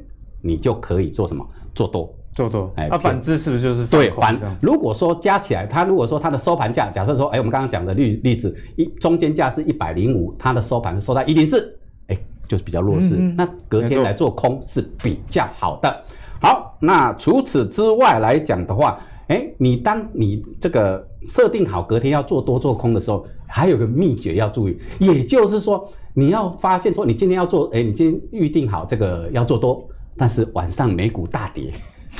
[0.41, 1.45] 你就可以做什么？
[1.73, 2.71] 做多，做多。
[2.75, 4.39] 哎，那反之是不是就是对反？
[4.61, 11.77] 如果说加起来，它如果说它的收盘价，假设说，哎，我们刚刚讲的例例子，一中间价是一百零五，它的收盘是收在一零四。
[12.47, 16.03] 就是比较弱势，嗯嗯，那隔天来做空是比较好的。
[16.39, 31.71] 好，那除此之外来讲的话，哎，你当你这个设定好隔天要做多做空的时候，还有个秘诀要注意，也就是说，你要发现说，你今天要做，哎，你今天预定好这个要做多，但是晚上美股大跌，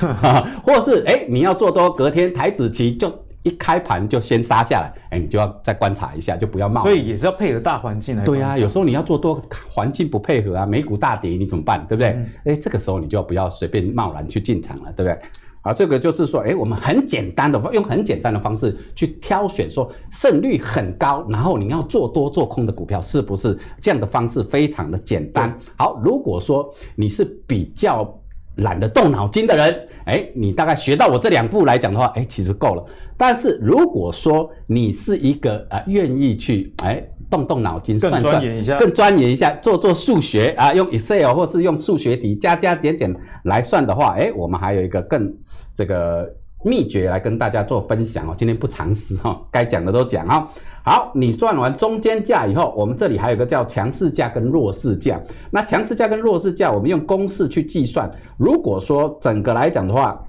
[0.63, 3.11] 或是哎你要做多，隔天台子期就。
[3.45, 6.81] 一开盘就先杀下来，哎，你就要再观察一下，就不要冒。
[6.81, 8.25] 所以也是要配合大环境来。
[8.25, 9.39] 对啊，有时候你要做多，
[9.69, 11.85] 环境不配合啊，美股大跌你怎么办？
[11.87, 12.07] 对不对？
[12.07, 15.21] 哎、嗯，这个时候你就不要随便贸然去进场了，对不对？
[15.65, 25.57] 啊，这个就是说，哎，我们很简单的用很简单的方式去挑选说胜率很高，然后你要做多做空的股票，是不是这样的方式非常的简单？
[25.75, 28.13] 好，如果说你是比较
[28.57, 32.85] 懒得动脑筋的人，哎，你大概学到我这两步来讲的话，哎，其实够了。
[33.17, 37.03] 但是如果说你是一个啊、呃，愿意去哎
[37.35, 45.33] 动动脑筋算算，更钻研一下，更钻研一下，做做数学啊，用 Excel 或是用数学题加加减减来算的话，哎，我们还有一个更
[45.75, 46.29] 这个
[46.63, 48.33] 秘诀来跟大家做分享哦。
[48.37, 50.47] 今天不藏私哈，该讲的都讲啊。
[50.83, 55.19] 好，你算完中间价以后，我们这里还有一个叫强势价跟弱势价。
[55.49, 58.09] 那强势价跟弱势价，我们用公式去计算。
[58.37, 60.23] 如果说整个来讲的话，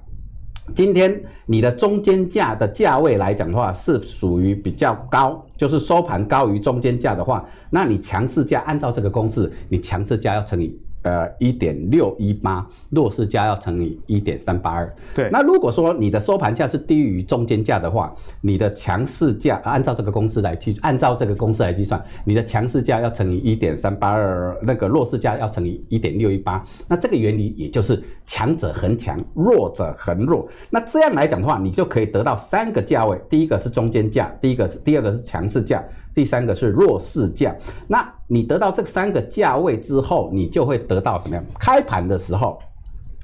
[0.75, 10.77] 今天你的中间价的价位来讲的话，是属于比较高，就是收盘高于中间价的话，那你强势价按照这个公式，你强势价要乘以。
[11.07, 14.93] 呃，一点六一八，弱势价要乘以一点三八二。
[15.15, 26.61] 对，那如果说你的收盘价是低于中间价的话，你的强势价按照这个公式来计，按照这个公式来计算，你的强势价要乘以一点三八二，那个弱势价要乘以一点六一八。
[26.89, 30.45] 那这个原理也就是强者恒强，弱者恒弱。
[30.69, 35.81] 那这样来讲的话，你就可以得到三个价位，第一个是中间价，第一个是第二个是强势价。
[36.17, 37.55] 第三个是弱势价，
[37.87, 41.45] 那你得到这三个价位之后，你就会得到什么样？
[41.59, 42.57] 开盘的时候，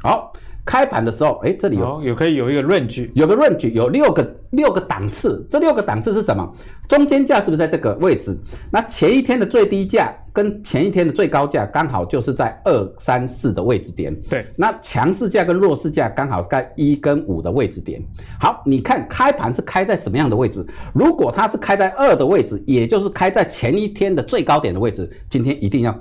[0.04, 0.32] 好。
[0.66, 5.46] 开盘的时候，哎，这里有有可以有一个 range，有个 range，有六个六个档次。
[5.50, 6.50] 这六个档次是什么？
[6.88, 8.38] 中间价是不是在这个位置？
[8.72, 14.14] 那前一天的最低价跟前一天的最高价刚好就是在二三四的位置点。
[14.30, 18.02] 对，那强势价跟弱势价刚好是在一跟五的位置点。
[18.40, 20.66] 好，你看开盘是开在什么样的位置？
[20.94, 25.98] 如果它是开在二的位置，也就是开在前一天的最高点的位置，今天一定要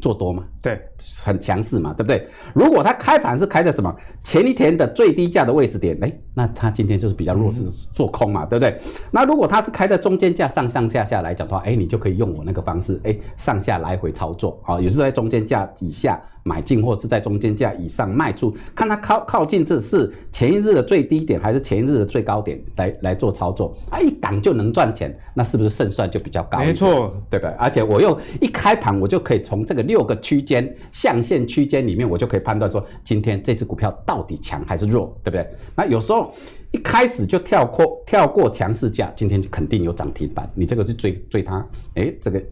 [0.00, 0.44] 做多嘛？
[0.62, 0.80] 对，
[1.22, 2.26] 很强势嘛，对不对？
[2.54, 8.78] 如果它开盘是开在什么前一天的最低价的位置点，哎，那它今天就是比较弱势，做空嘛，嗯、对不对？
[9.10, 26.58] 那如果它是开在中间价上上下下来讲的话，哎，你就可以用我那个方式，哎，上下来回操作啊，也是在中间价以下买进，或是在中间价以上卖出，看它靠靠近这是前一日的最低点还是前一日的最高点来来做操作，啊，一档就能赚钱，那是不是胜算就比较高？
[26.58, 27.50] 没错，对不对？
[27.58, 35.48] 而且我又一开盘，我就可以从这个六个区间象限区间里面，我就可以判断说，今天这只股票到底强还是弱，对不对？
[35.74, 36.32] 那有时候
[36.72, 42.42] 一开始就跳过跳过强势价，今天就肯定有涨停板，你这个去追追它，哎，这个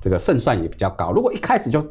[0.00, 1.12] 这个胜算也比较高。
[1.12, 1.84] 如果一开始就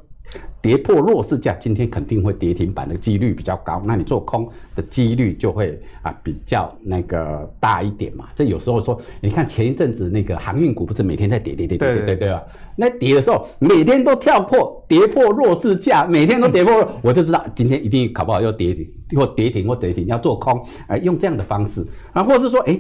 [0.62, 8.30] 跌破弱势价，今天肯定会跌停板的几率比较高，那你做空的几率就会啊比较那个大一点嘛。
[8.36, 12.44] 这有时候说，你看前一阵子那个航运股不是每天在跌跌跌跌跌跌对吧？
[12.76, 22.80] 那跌的时候每天都跳破跌破弱势价，每天都跌破，我就知道今天一定搞不好要跌停或跌停或跌停要做空，哎，用这样的方式啊，或是说哎。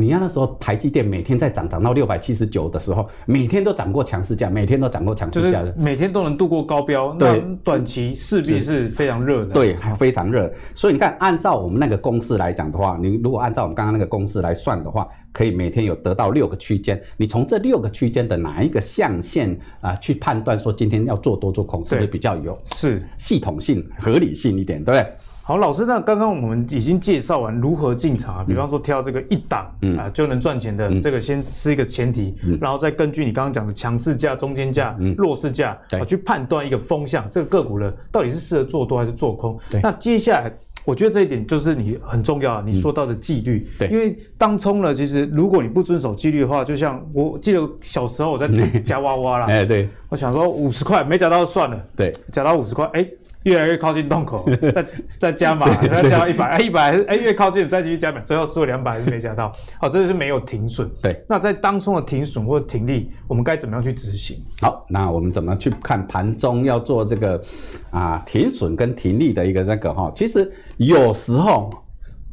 [0.00, 7.12] 你看那时候台积电每天在涨，涨到六百七十九的时候，每天都涨过强势价，每天都涨过强势价的，每天都能度过高标。
[7.14, 9.52] 对，短期势必是非常热的。
[9.52, 10.48] 对，还非常热。
[10.72, 17.02] 所以你看，按照我们那个公式来讲的话，你如果按照我们刚刚那个公式来算的话，可以每天有得到六个区间。
[17.16, 25.12] 你从这六个区间的哪一个象限啊、呃，去判断说今天要做多做空，是不是比较有是系统性、合理性一点，对不对？
[25.48, 29.96] 好，老师，那刚刚我们已经介绍完如何进场啊，比方说挑这个一档啊、嗯。
[29.96, 39.58] 呃、就能赚钱的这个，先是一个前提，嗯、然后再根据你刚刚讲的强势价、中间价、嗯、弱势价啊去判断一个风向，这个个股呢到底是适合做多还是做空。
[39.82, 40.52] 那接下来，
[40.84, 43.66] 我觉得这一点就是你很重要，你说到的纪律。
[43.78, 48.46] 对、嗯，因为当冲了，其实如果你不遵守纪律的话，就像我记得小时候我在
[48.84, 53.08] 夹娃娃啦，哎，对，我想说五十块没夹到算了，对，夹到五十块，哎。
[53.48, 54.86] 越来越靠近洞口，再
[55.18, 59.50] 再加码，再加到一百，哎，一百，哎，越靠近再继续加码，最后输了两百还是没加到。
[59.80, 60.86] 好，这就是没有停损。
[61.02, 64.44] 对，那在当中的停损或停利，我们该怎么样去执行？
[64.60, 67.42] 好，那我们怎么去看盘中要做这个
[67.90, 70.12] 啊停损跟停利的一个那个哈？
[70.14, 71.70] 其实有时候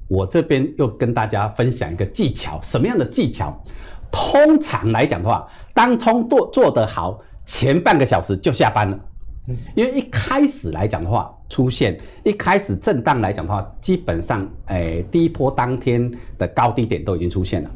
[0.10, 3.58] 我这边又跟大家分享一个技巧，什么样的技巧？
[4.12, 9.00] 通常来讲的话，当冲做做得好，前半个小时就下班了。
[9.76, 17.70] 因为一开始来讲的话，出现一开始震荡来讲的话，基本上，诶、欸，第一波当天的高低点都已经出现了。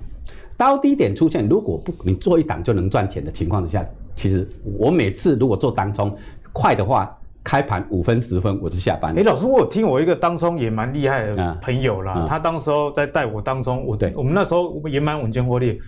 [0.58, 6.15] 高低点出现，如果不你做一档就能赚钱的情况之下，其实我每次如果做当冲
[6.51, 9.21] 快的话，开盘五分十分我就下班了。
[9.21, 15.79] 哎、欸，老师，我有听我一个当冲也蛮厉害的朋友啦，嗯嗯、他当时候在带我当冲，我对我们那时候也蛮稳健获利。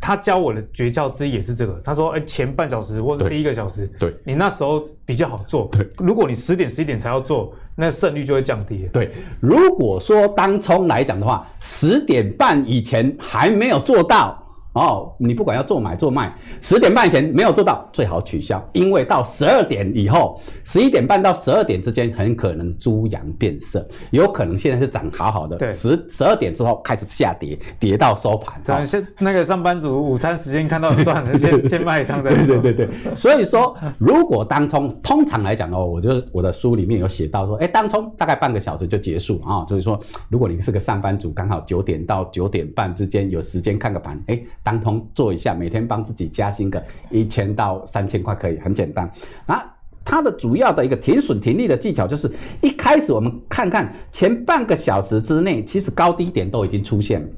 [0.00, 5.68] 他教我的诀窍之一也是这个，他说：“哎，前半小时或者第一个小时，对，对你那时候比较好做。
[5.72, 8.88] 对，如果你十点十一点才要做，那胜率就会降低。
[8.92, 14.42] 对，如果说当冲来讲的话，十点半以前还没有做到。”
[14.78, 28.60] 哦，你不管要做买做卖，十点半以前没有做到，最好取消，因为到十二点以后，十一点半到十二点之间很可能猪羊变色，有可能现在是涨好好的，对，十十二点之后开始下跌，跌到收盘。
[28.64, 32.46] 对，先那个上班族午餐时间看到赚了， 先先卖一趟再说。
[32.46, 44.40] 对对对对，所以说如果当冲，通常来讲哦，我就我的书里面有写到说，哎，当冲大概半个小时就结束啊，就是说如果你是个上班族，刚好九点到九点半之间有时间看个盘，哎。
[44.68, 49.10] 当通做一下，每天帮自己加薪个一千到三千块，可以很简单。
[49.46, 49.64] 啊，
[50.04, 57.28] 它的主要的一个停损停利的技巧就是，一开始我们看看前半个小时之内，其实高低点都已经出现了。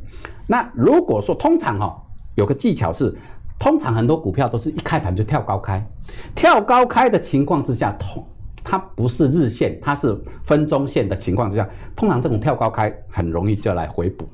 [0.48, 1.94] 那如果说通常哈、哦，
[2.34, 3.14] 有个技巧是，
[3.60, 5.80] 通常很多股票都是一开盘就跳高开，
[6.34, 8.26] 跳高开的情况之下，通
[8.64, 14.26] 它不是日线，它是分钟线的情况之下，通常这种跳高开很容易就来回补。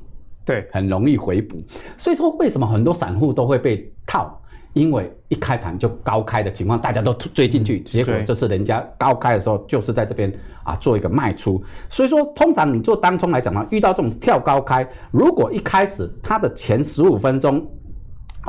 [0.46, 1.60] 对，很容易回补，
[1.98, 4.40] 所以说为什么很多散户都会被套？
[4.72, 10.30] 因为一开盘就高开的情况，大家都追进去，结果就是人家高开的时候就是在这边
[10.64, 11.62] 啊做一个卖出。
[11.88, 17.66] 所以说，通常你做当冲来讲呢，遇到这种跳高开，如果一开始它的前十五分钟，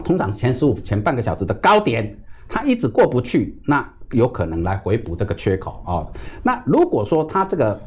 [0.04, 2.14] 通常前十五前半个小时的高点，
[2.50, 6.12] 它一直过不去，那有可能来回补这个缺口啊、哦。
[6.44, 7.80] 那如果说它这个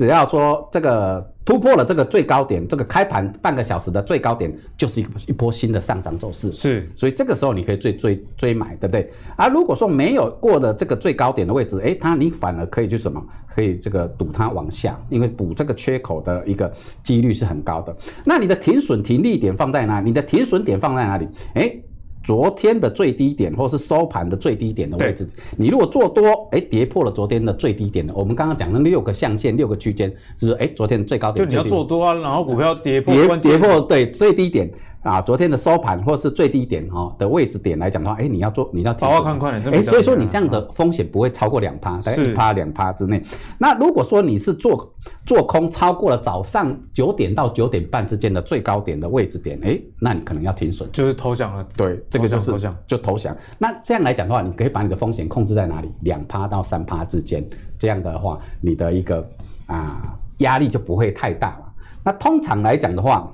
[0.00, 6.50] 只要说这个突破了这个最高点，这个开盘半个小时的最高点，就是一个一波新的上涨走势。
[6.52, 9.10] 是，所以这个时候你可以追追追买，对不对？
[9.36, 13.22] 而如果说没有过了这个最高点的位置，诶，它你反而可以去什么？
[13.46, 17.94] 可以这个赌它往下，因为补这个缺口的一个几率是很高的。
[18.24, 20.06] 那你的停损停利点放在哪里？
[20.06, 21.28] 你的停损点放在哪里？
[21.56, 21.84] 诶。
[22.22, 34.70] 昨天的最低点，或是收盘的最低点的位置，你如果做多，哎，跌破了昨天的最低点的，我们刚刚讲的六个象限、六个区间，就是哎，昨天的最高点，就你要做多啊，然后股票跌破跌跌破对最低点。
[35.02, 39.04] 啊，昨天的收盘或是最低点哈的位置点来讲的话，哎，你要做，你要提。
[39.04, 43.22] 好看看哎，所以说你这样的风险不会超过两趴，大概一趴两趴之内。
[43.56, 51.66] 那如果说你是做做空超过了早上九点到九点半之间的最高点的位置点，哎，那你可能要停损，就是投降了。
[51.78, 53.34] 对，这个就是投降就投降。
[53.56, 55.90] 那这样来讲的话，你可以把你的风险控制在哪里？
[56.02, 57.42] 两趴到三趴之间。
[57.78, 59.24] 这样的话，你的一个
[59.64, 61.72] 啊压力就不会太大了。
[62.04, 63.32] 那通常来讲的话。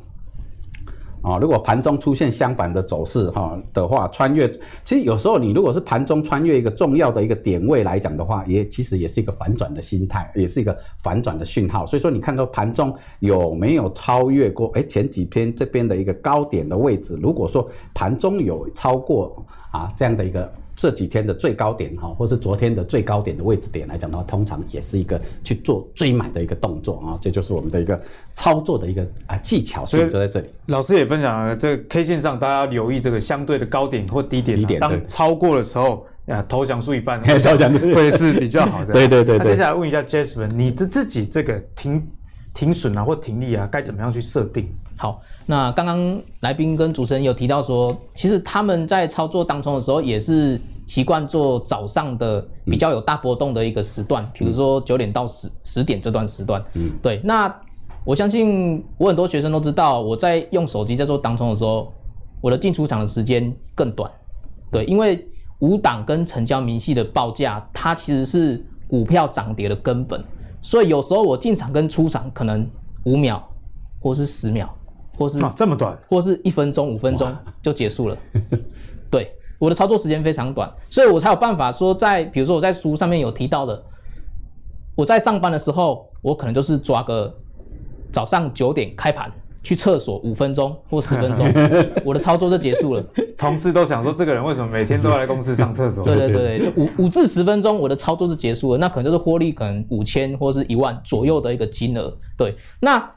[1.27, 4.49] 啊，如果盘中出现相反的走势哈的话，穿越
[4.85, 11.85] 其实有时候你如果是盘中穿越一个重要的一个点位来讲的话，也其实也是一个反转的心态，也是一个反转的讯号。
[11.85, 14.68] 所以说你看到盘中有没有超越过？
[14.74, 20.49] 哎，前几天这边的一个高点的位置，如果说盘中有超过啊这样的一个。
[20.77, 27.99] 这几天的最高点哈，或是昨天的最高点的位置点来讲的话，通常也是一个去做追买的一个动作啊，这就是我们的一个
[28.35, 30.49] 操作的一个啊技巧，所以就在这里。
[30.66, 38.93] 老师也分享了，这个 K 线上大家要留意这个相对的高点或低点，低点当超过的时候啊，投降输一半， 投降会是比较好的。
[38.95, 39.39] 对对对，对。
[39.39, 42.07] 那接下来问一下 Jasmine，你的自己这个停
[42.53, 44.68] 停损啊或停利啊，该怎么样去设定？
[44.99, 56.62] 好，那刚刚来宾跟主持人有提到说，其实他们在操作当中的时候，也是习惯做早上的比较有大波动的一个时段，嗯、比如说九点到十十点这段时段。
[56.74, 57.20] 嗯，对。
[57.22, 57.55] 那
[58.05, 61.92] 我相信我很多学生都知道，我在用手机在做当冲的时候，
[62.40, 64.11] 我的进出场的时间更短。
[64.72, 65.26] 对，因为
[65.61, 70.22] 五档跟成交明细的报价，它其实是股票涨跌的根本，
[70.61, 72.68] 所以有时候我进场跟出场可能
[73.05, 73.42] 五秒，
[74.01, 74.72] 或是十秒，
[75.17, 78.17] 或是、啊、这么短，或是一分钟、五分钟就结束了。
[79.11, 83.83] 对，我的操作时间非常短，所以我才有办法说在，在比如说我在书上面有提到的，
[84.95, 87.35] 我在上班的时候，我可能就是抓个
[88.12, 89.33] 早上九点开盘。
[89.62, 91.45] 去厕所五分钟或十分钟，
[92.07, 93.03] 我的操作就结束了。
[93.37, 96.05] 同事都想说，这个人为什么每天都要来公司上厕所？
[96.05, 98.79] 对对对，就五五至十分钟，我的操作就结束了。
[98.79, 102.17] 那可能就是获利，可能五千或是一万左右的一个金额。
[102.37, 103.11] 对，那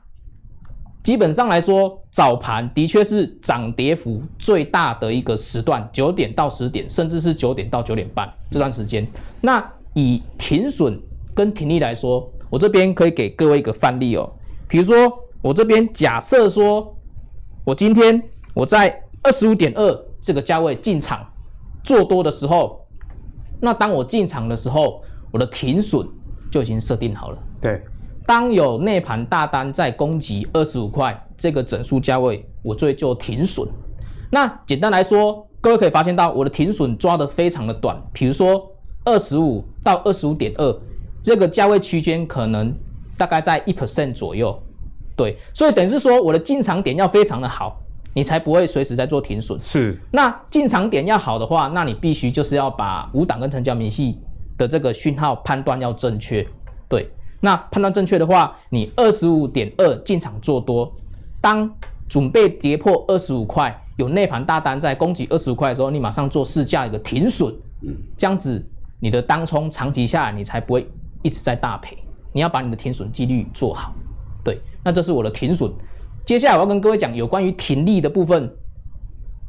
[1.04, 9.08] 基本上来说，早盘的确是涨跌幅最大的一个时段，九点到十点，甚至是九点到九点半这段时间。
[9.42, 11.00] 那以停损
[11.34, 14.30] 跟停利来说，我这边可以给各位一个范例哦，
[14.68, 15.26] 比如说。
[15.42, 16.94] 我这边假设说，
[17.64, 18.22] 我今天
[18.54, 21.26] 我在二十五点二这个价位进场
[21.82, 22.86] 做多的时候，
[23.62, 26.06] 那当我进场的时候，我的停损
[26.52, 27.38] 就已经设定好了。
[27.62, 27.82] 对，
[28.30, 33.68] 当有内盘大单在攻击二十五块这个整数价位，我就会做停损。
[34.30, 38.72] 那简单来说，各位可以发现到我的停损抓得非常的短，比如说
[39.04, 40.80] 二十五到二十五点二
[41.24, 42.72] 这个价位区间，可能
[43.18, 44.62] 大概在一 percent 左右。
[45.16, 47.82] 对，所以等于是说，我的进场点要非常的好，
[48.14, 49.60] 你才不会随时在做停损。
[49.60, 54.20] 是，那进场点要好的话，那你必须就是要把五档跟成交明细
[54.56, 56.46] 的这个讯号判断要正确。
[56.88, 57.10] 对，
[57.40, 60.92] 那判断正确的话，你二十五点二进场做多，
[61.40, 61.70] 当
[62.08, 67.54] 准备跌破二十五块，有内盘大单在攻击二十五块的时候，你马上做市价一个停损。
[67.82, 68.62] 嗯，这样子
[69.00, 70.86] 你的当冲长期下来，你才不会
[71.22, 71.98] 一直在大赔。
[72.34, 73.94] 你要把你的停损纪律做好。
[74.44, 75.72] 对，那这是我的停损。
[76.26, 78.54] 接下来我要跟各位讲有关于停利的部分。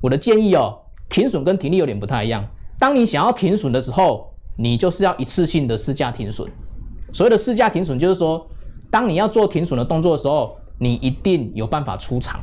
[0.00, 0.78] 我的建议哦，
[1.08, 2.46] 停损跟停利有点不太一样。
[2.78, 6.48] 当你想要停损的时候，你就是要一次性的市价停损。
[7.12, 8.48] 所谓的市价停损，就是说，
[8.90, 12.40] 当你要做停损的动作的时候，你一定有办法出场。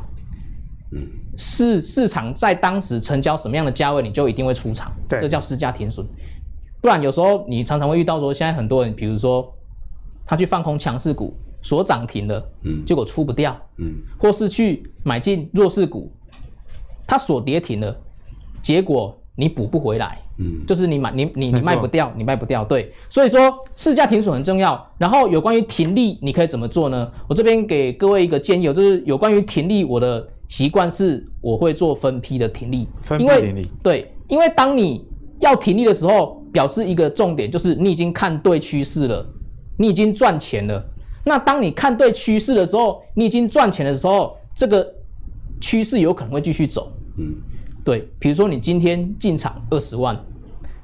[0.91, 1.07] 嗯，
[1.37, 4.91] 市市场在当时成交什么样的价位，你就一定会出场。
[5.07, 6.05] 对，这叫市价停损。
[6.81, 9.53] 不然有时候你常常会遇到说，现在很多人，比如说
[10.25, 11.33] 他去放空强势股。
[11.59, 16.09] 所涨停了，嗯，结果出不掉，嗯，或是去买进弱势股，
[17.05, 17.99] 他所跌停了，
[18.61, 24.85] 结果你补不回来，嗯，就是你买你你你卖不掉，你卖不掉，对，所以说市价停损很重要。
[24.97, 27.11] 然后有关于停利，你可以怎么做呢？
[27.27, 35.05] 我这边给各位一个建议，就是有关于停利，我的习惯是我会做分批的停利，分批停利，对，因为当你
[35.39, 39.23] 要停利的时候，表示一个重点就是你已经看对趋势了，
[39.77, 40.83] 你已经赚钱了。
[41.23, 44.91] 那当你看对趋势的时候，你已经赚钱的时候，这个
[45.61, 46.91] 趋势有可能会继续走。
[47.17, 47.35] 嗯，
[47.87, 50.13] 对，比如说你今天进场二十万，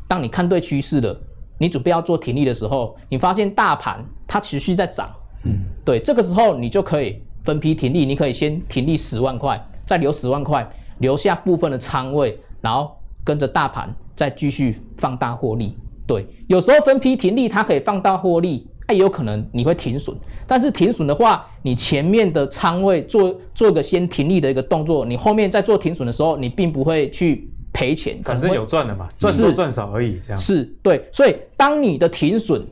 [0.08, 1.20] 当你看对趋势了，
[1.58, 5.10] 你准备要做停利的时候，你发现大盘它持续在涨。
[5.44, 5.52] 嗯，
[5.84, 10.66] 对，这个时候你就可以分批停利，你可以先停利十万块，再留十万块，
[11.00, 12.96] 留下部分的仓位，然后
[13.26, 15.76] 跟着大盘再继续放大获利。
[16.08, 18.66] 对，有时候分批停利它可以放大获利。
[18.94, 20.16] 也有可能你会停损，
[20.48, 31.04] 但是停损的话，你前面的仓位做做个先停利的一个动作，你后面在做停损的时候，你并不会去赔钱，反正有赚的嘛，赚多赚少而已，这样是对。
[31.12, 32.64] 所以当你的停损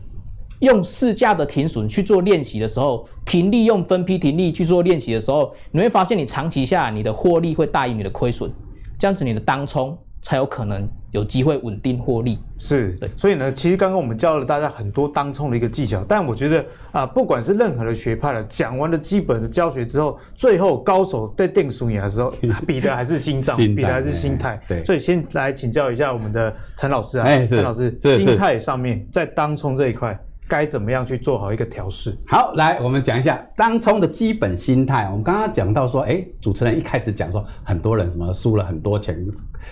[0.60, 8.52] 用市价的停损去做练习的时候，停利用分批停利去做练习的时候，你会发现你长期下来你的获利会大于你的亏损，
[9.00, 16.60] 这样子你的当冲才有可能有机会稳定获利，是对，所以呢，其实刚刚我们教了大家很多当冲的一个技巧，但我觉得
[16.92, 22.32] 啊、呃，不管是任何的学派了，讲完了基本的教学之后，最后高手在定输赢的时候，
[22.68, 24.62] 比的还是心脏，比的还是心态。
[24.68, 30.18] 对，所以先来请教一下我们的陈老师啊，陈老师，心态上面在当冲这一块。
[30.52, 32.14] 该怎么样去做好一个调试？
[32.28, 35.06] 好，来我们讲一下当冲的基本心态。
[35.06, 39.18] 我们刚刚讲到说，哎，主持人一开始讲说，很多人什么输了很多钱，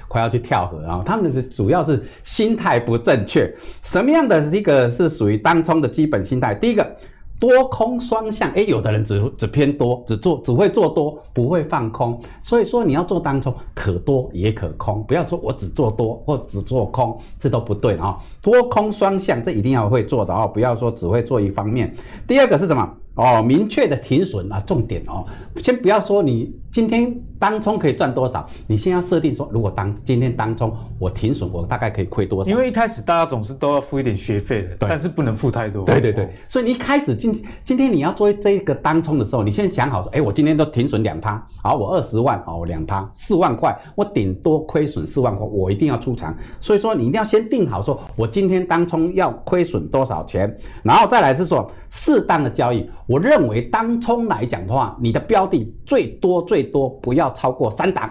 [0.07, 3.53] 快要去跳河，然后他们的主要是心态不正确。
[3.83, 6.55] 什么样的一个是属于当冲的基本心态？
[6.55, 6.95] 第一个。
[7.39, 12.19] 多空双向，哎，有的人只只偏多，只做只会做多，不会放空。
[12.41, 18.17] 所以说你要做单冲，可多也可空，不要说我只做多或只做空，这都不对啊。
[18.41, 21.93] 多空双向，这一定要会做的啊，不要说只会做一方面。
[22.27, 22.93] 第二个是什么？
[23.19, 25.25] 哦，明确的停损啊，重点哦，
[25.61, 32.49] 先不要说你今天当冲可以赚多少，你先要设定说，如果当今天当冲我停损，我大概可以亏多少？
[32.49, 35.83] 因为一开始大家总是都要付一点学费的，但是不能付太多。
[35.83, 46.33] 对对对，所以你一开始今今天你要做这个当冲的时候，你先想好说，哎，我今天都停损两趴，好，我二十万，哦，两趴四万块，我顶多亏损四万块，我一定要出场。
[46.61, 52.89] 所以说你一定要先定好说，我今天当冲要亏损多少钱，然后再来是说适当的交易。
[53.09, 58.07] 我认为当冲来讲的话，你的标的最多最多不要超过三档，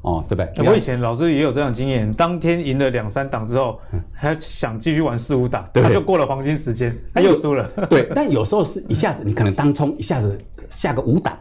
[0.00, 0.66] 哦，对不对？
[0.66, 3.78] 我以前老师也有这样经验，当天赢了两三档之后，
[4.14, 7.68] 还想继续玩四五档，他就过了黄金时间，他又输了。
[7.90, 10.40] 对，但有时候是一下子，你可能当冲一下子
[10.70, 11.38] 下个五档。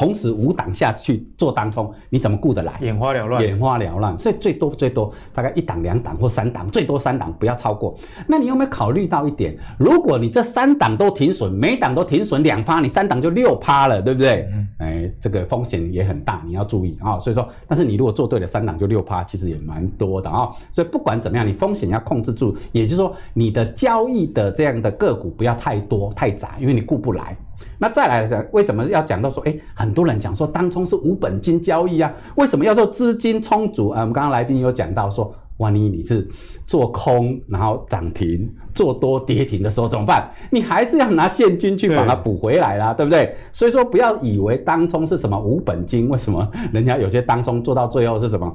[0.00, 2.72] 同时五档下去做当冲，你怎么顾得来？
[2.80, 4.16] 眼花缭乱，眼花缭乱。
[4.16, 7.94] 所以最多最多大概一档两档或三档，最多三档不要超过。
[8.26, 9.54] 那你有没有考虑到一点？
[9.76, 14.48] 如果你这三档都停损，每档都停损两趴，你三档就六趴了，对不对？
[14.54, 14.66] 嗯。
[14.78, 17.20] 哎，这个风险也很大，你要注意啊、哦。
[17.20, 20.54] 所以说，但是你如果做对了，三档就六趴，其实也蛮多的啊、哦。
[20.72, 27.36] 所以不管怎么样，你风险要控制住，也就是说，你的交易的这样的个股不要太多太杂，因为你顾不来。
[27.78, 32.12] 那再来讲，为什么要讲到说，哎，很多人讲说当冲是无本金交易啊？
[32.36, 34.00] 为什么要做资金充足啊？
[34.00, 36.28] 我们刚刚来宾有讲到说，万一你是
[36.66, 40.30] 做空，然后涨停，做多跌停的时候怎么办？
[40.50, 43.34] 你还是要拿现金去把它补回来啦，对，不对？
[43.52, 48.52] 所以说不要以为当冲是什么无本金，为什么人家有些当冲做到最后是什么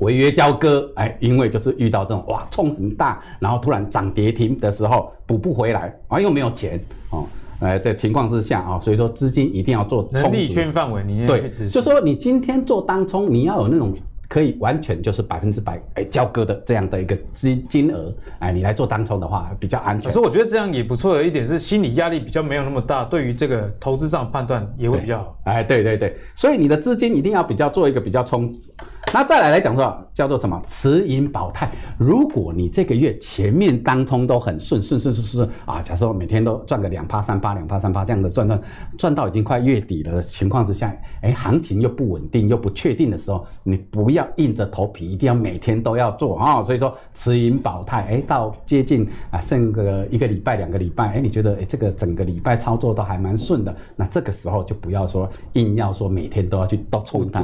[0.00, 0.90] 违约交割？
[0.96, 6.80] 哎，因为就是遇到这种哇冲很大，然后突然涨跌停的时候补不回来，啊又没有钱
[7.10, 7.24] 哦。
[7.60, 13.94] 哎，这情况之下啊，所以说资金一定要做能力圈范围，你对，就说你今天做当冲，你要有那种
[14.28, 20.08] 可以完全就是百分之百哎交割的这样的一个资金额，哎，你来做当冲的话比较安全。
[20.08, 25.38] 可是我觉得这样也不错的一点是心理压力比较没有那么大，对于这个投资上判断也会比较好。
[25.44, 28.70] 哎，对对对，所以你的资金一定要比较做一个比较充足。
[29.12, 31.70] 那再来来讲说，叫做什么持盈保泰。
[31.96, 38.60] 如果你这个月前面当冲都很顺顺顺顺顺啊，假设我每天都赚个两趴三趴两趴三趴这样的赚赚
[38.98, 46.60] 赚到已经快月底了的情况之下，哎，行情又不稳定又不确定的时候，你不要硬着头皮一定要每天都要做啊。
[46.60, 57.40] 所以说持盈保泰，哎，到接近啊剩个一个礼拜两个礼拜，哎，你觉得哎这个整个礼拜操作都还蛮顺的，那这个时候就不要说硬要说每天都要去都冲它，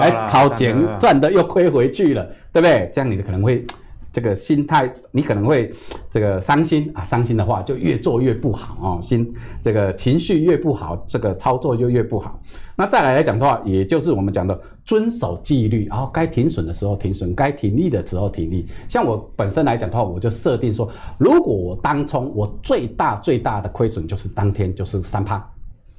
[0.00, 0.74] 哎，掏钱。
[1.02, 2.88] 赚的又亏回去了，对不对？
[2.94, 3.66] 这样你可能会
[4.12, 5.68] 这个心态，你可能会
[6.08, 9.28] 这个伤心啊，伤心的话就越做越不好哦，心
[9.60, 12.38] 这个情绪越不好，这个操作就越不好。
[12.76, 18.64] 那再来来讲的话，也就是我们讲的遵守纪律，然后该停损的时候停损，该停利的时候停利。
[18.88, 20.88] 像我本身来讲的话，我就设定说，
[21.18, 25.44] 如果我当冲，我最大最大的亏损就是当天就是三趴，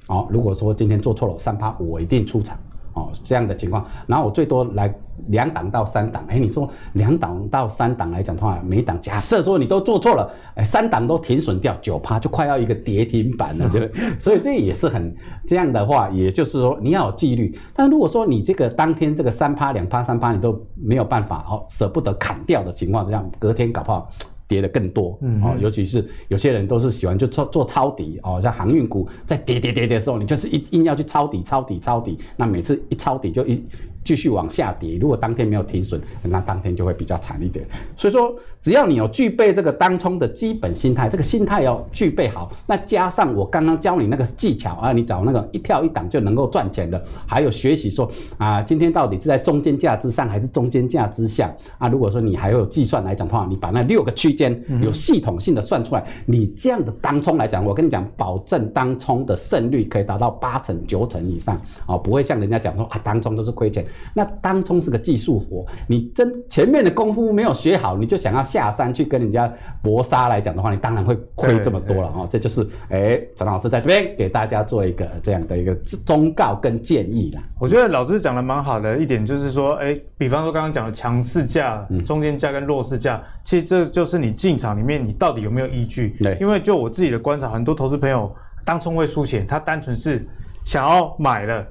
[0.06, 2.58] 哦，如果说今天做错了三趴，我一定出场。
[2.94, 4.92] 哦，这样的情况，然后我最多来
[5.28, 14.18] 两档到三档，哎，你说两档到三档来讲的话，每档假设说你都做错了，哎，三档都停损掉九趴，就快要一个跌停板了， 对不对？
[14.18, 15.14] 所以这也是很
[15.46, 17.58] 这样的话，也就是说你要有纪律。
[17.74, 24.08] 但如果说你这个当天这个三趴两趴三趴你都没有办法哦，舍不得砍掉的情况之下，隔天搞不好。
[24.54, 33.60] 跌的更多，嗯，哦，尤其是有些人都是喜欢就做做抄底，哦，像航运股在跌跌跌跌的时候，你就是一硬要去抄底抄底抄底，那每次一抄底就一。
[34.04, 37.66] 继续往下跌，如果当天没有停损，那当天就会比较惨一点。
[37.96, 51.88] 所以说，只要你有具备这个当冲的基本心态，这个心态要具备好，那加上我刚刚教你那个技巧啊，你找那个一跳一档就能够赚钱的，还有学习说啊，今天到底是在中间价之上还是中间价之下啊？
[51.88, 61.54] 如果说你还有计算来讲的话，你把那六个区间有系统性的算出来，你这样的当冲来讲，我跟你讲，保证当冲的胜率可以达到八成九成以上
[61.84, 63.84] 啊，不会像人家讲说啊，当冲都是亏钱。
[64.14, 69.52] 那当冲是个技术活，你真前面的功夫没有学好，你就想要下山去跟人家
[69.82, 72.24] 搏杀来讲的话，你当然会亏这么多了啊！
[72.30, 75.74] 这就是哎，陈老师在这边给大家做一个这样的一个
[76.06, 77.42] 忠告跟建议啦。
[77.58, 86.16] 我觉得老师讲的蛮好的一点就是说，哎，比方说刚刚讲的强势价、中间价跟弱势价，其实这就是你进场里面你到底有没有依据？
[86.22, 88.32] 对，因为就我自己的观察，很多投资朋友
[88.64, 90.24] 当冲会输钱，他单纯是
[90.64, 91.66] 想要买了。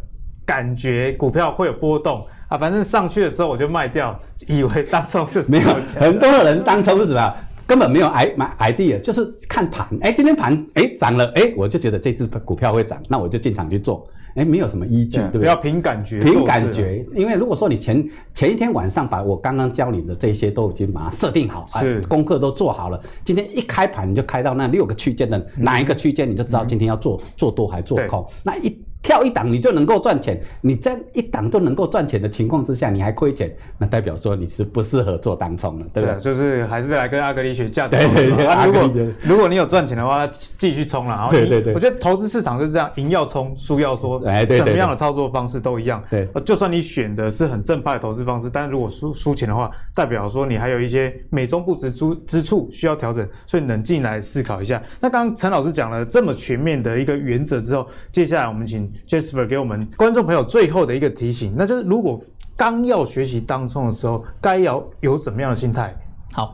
[0.46, 2.22] 感觉股票会有波动
[2.54, 4.16] 啊，反正上去的时候我就卖掉，
[4.48, 5.68] 以为当冲就是没有。
[6.00, 7.34] 很多的人当冲是什么？
[7.66, 9.88] 根本没有 i 买 idea，就是看盘。
[10.02, 14.08] 哎，今天盘哎涨了，哎，我就觉得这只股票会涨，那我就进场去做。
[14.36, 15.40] 哎，没有什么依据，对不对？
[15.42, 17.04] 不要凭感觉，凭感觉。
[17.16, 28.24] 因为如果说你前前一天晚上把我刚刚教你的这些都已经把它设定好，是功课都做好了，今天一开盘你就开到那六个区间的哪一个区间，你就知道今天要做做多还做空。
[28.44, 36.20] 那一跳一档你就能够赚钱，你在一档就能够赚钱的情况之下，你还亏钱，那代表说你是不适合做当冲了，对不对？
[36.20, 37.98] 就是还是来跟阿格力学价值。
[37.98, 38.66] 对对对。
[38.66, 38.90] 如果
[39.24, 40.26] 如果你有赚钱的话，
[40.58, 41.28] 继续冲了。
[41.30, 41.74] 对对对。
[41.74, 44.18] 我觉得投资市场就是这样，赢要冲，输要说。
[44.26, 44.58] 哎对。
[44.58, 46.02] 什么样的操作方式都一样。
[46.10, 46.26] 对。
[46.46, 54.82] 就算你选的是很正派的投资方式，但是如果输输钱的话，代表说你还有一些美中不足之之处需要调整，所以冷静来思考一下。
[55.02, 59.86] 那刚刚陈老师讲了这么全面的一个原则之后，接下来我们请 Jasper 给我们。
[59.98, 62.22] 观众朋友，最后的一个提醒，那就是如果
[62.56, 65.96] 刚要学习当冲的时候，该要有怎么样的心态？
[66.34, 66.54] 好，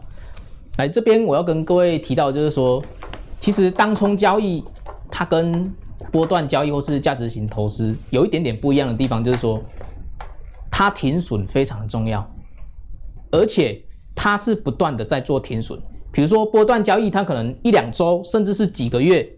[0.77, 2.81] 来这边我要跟各位提到，就是说，
[3.39, 4.63] 其实当冲交易
[5.09, 5.71] 它跟
[6.11, 9.61] 波段交易或是价值型投资有一点点不一样的地方，就是说，
[10.71, 12.25] 它停损非常的重要，
[13.31, 13.81] 而且
[14.15, 15.79] 它是不断的在做停损。
[16.11, 19.29] 比如说波段交易，它可能一两周，甚至是几个月，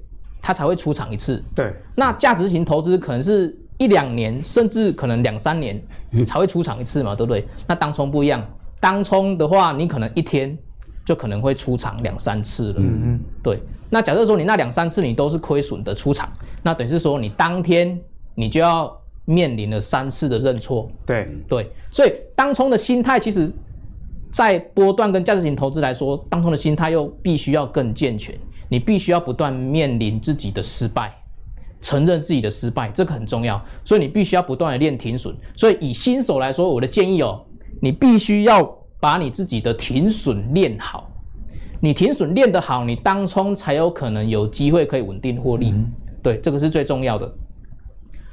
[0.41, 1.43] 它才会出场一次。
[1.55, 3.57] 对，那价值型投资可能是。
[3.77, 5.81] 一两年，甚至可能两三年
[6.23, 7.43] 才会出场一次嘛，对不对？
[7.65, 8.47] 那当冲不一样，
[8.79, 10.55] 当冲的话，你可能一天
[11.03, 12.75] 就可能会出场两三次了。
[12.77, 13.59] 嗯嗯，对。
[13.89, 16.31] 那假设说你那两三次你都是亏损的出场，
[16.61, 17.99] 那等于是说你当天
[18.35, 20.87] 你就要面临了三次的认错。
[21.03, 23.51] 对对，所以当冲的心态，其实，
[24.31, 28.37] 在波段跟价值型投资来说，当冲的心态又必须要更健全，
[28.71, 31.13] 你必须要不断面临自己的失败。
[31.81, 35.35] 承认自己的失败，这个很重要，所以你必须要不断的练停损。
[35.55, 37.43] 所以以新手来说，我的建议哦，
[37.81, 38.63] 你必须要
[38.99, 41.09] 把你自己的停损练好。
[41.79, 45.71] 你停损练得好，你当冲才有可能有机会可以稳定获利。
[45.71, 45.91] 嗯、
[46.21, 47.25] 对，这个是最重要的。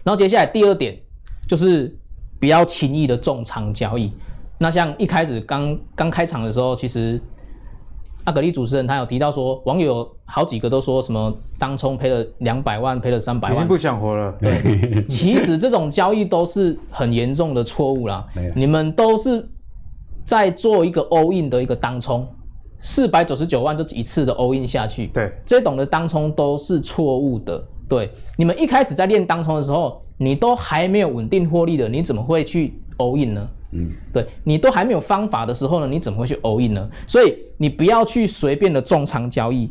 [0.05, 0.97] 然后接下来第二点
[1.49, 1.99] 就是
[2.39, 4.13] 不要轻易的重仓交易。
[4.59, 7.19] 那像一开始刚刚开场的时候，其实。
[8.25, 14.31] 阿格力主持人他有提到说，网友好几个都说什么当冲赔了两百万，赔了三百万，已经不想活了。
[14.39, 14.61] 对，
[15.09, 18.27] 其实这种交易都是很严重的错误啦。
[18.55, 19.49] 你们都是
[20.25, 22.29] 在做一个 all in 的一个当冲，
[22.79, 25.07] 四百九十九万就一次的 all in 下去。
[25.07, 27.65] 对，这种的当冲都是错误的。
[27.89, 33.49] 对，你们一开始在练当冲的时候，你都还没有稳定获利的，你怎么会去 all in 呢？
[33.73, 36.91] 嗯，对，你都还没有方法的时候呢，你怎么会去 all in 呢？
[37.07, 39.71] 所以你不要去随便的重仓交易，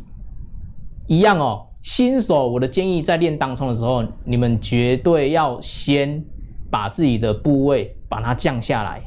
[1.08, 1.66] 一样哦。
[1.82, 6.24] 新手，我的建议在练当冲的时候，你们绝对要先
[6.70, 9.02] 把自己的部位把它降下来。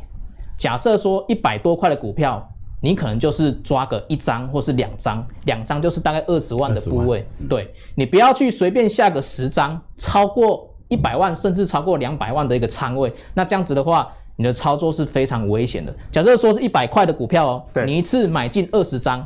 [0.58, 2.46] 假设说一百多块的股票，
[2.82, 7.26] 你可能就是抓个一张或是两张，两张就是大概二十万的部位。
[7.40, 14.12] 嗯、对，你不要去随便下个十张，超过一百万甚至超过两百万的一个仓位，那这样子的话。
[14.38, 15.94] 你的操作是非常危险的。
[16.12, 19.24] 假设说是一百块的股票哦，你一次买进二十张，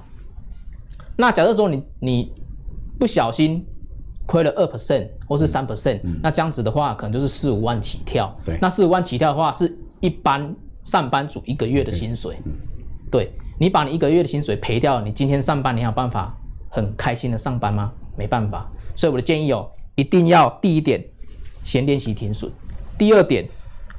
[1.16, 2.34] 那假设说你你
[3.00, 3.66] 不小心
[4.26, 8.36] 亏了二 percent 或是三 percent，那这样子的话可能就是四五万起跳。
[8.46, 12.38] 对，那四五万起跳的话是一般上班族一个月的薪水。
[13.12, 16.36] 对，你把你一个月的薪水赔掉，你今天上班你还有办法
[16.70, 17.92] 很开心的上班吗？
[18.18, 18.70] 没办法。
[18.96, 21.04] 所以我的建议哦，一定要第一点
[21.64, 22.52] 先练习停损，
[22.98, 23.48] 第二点。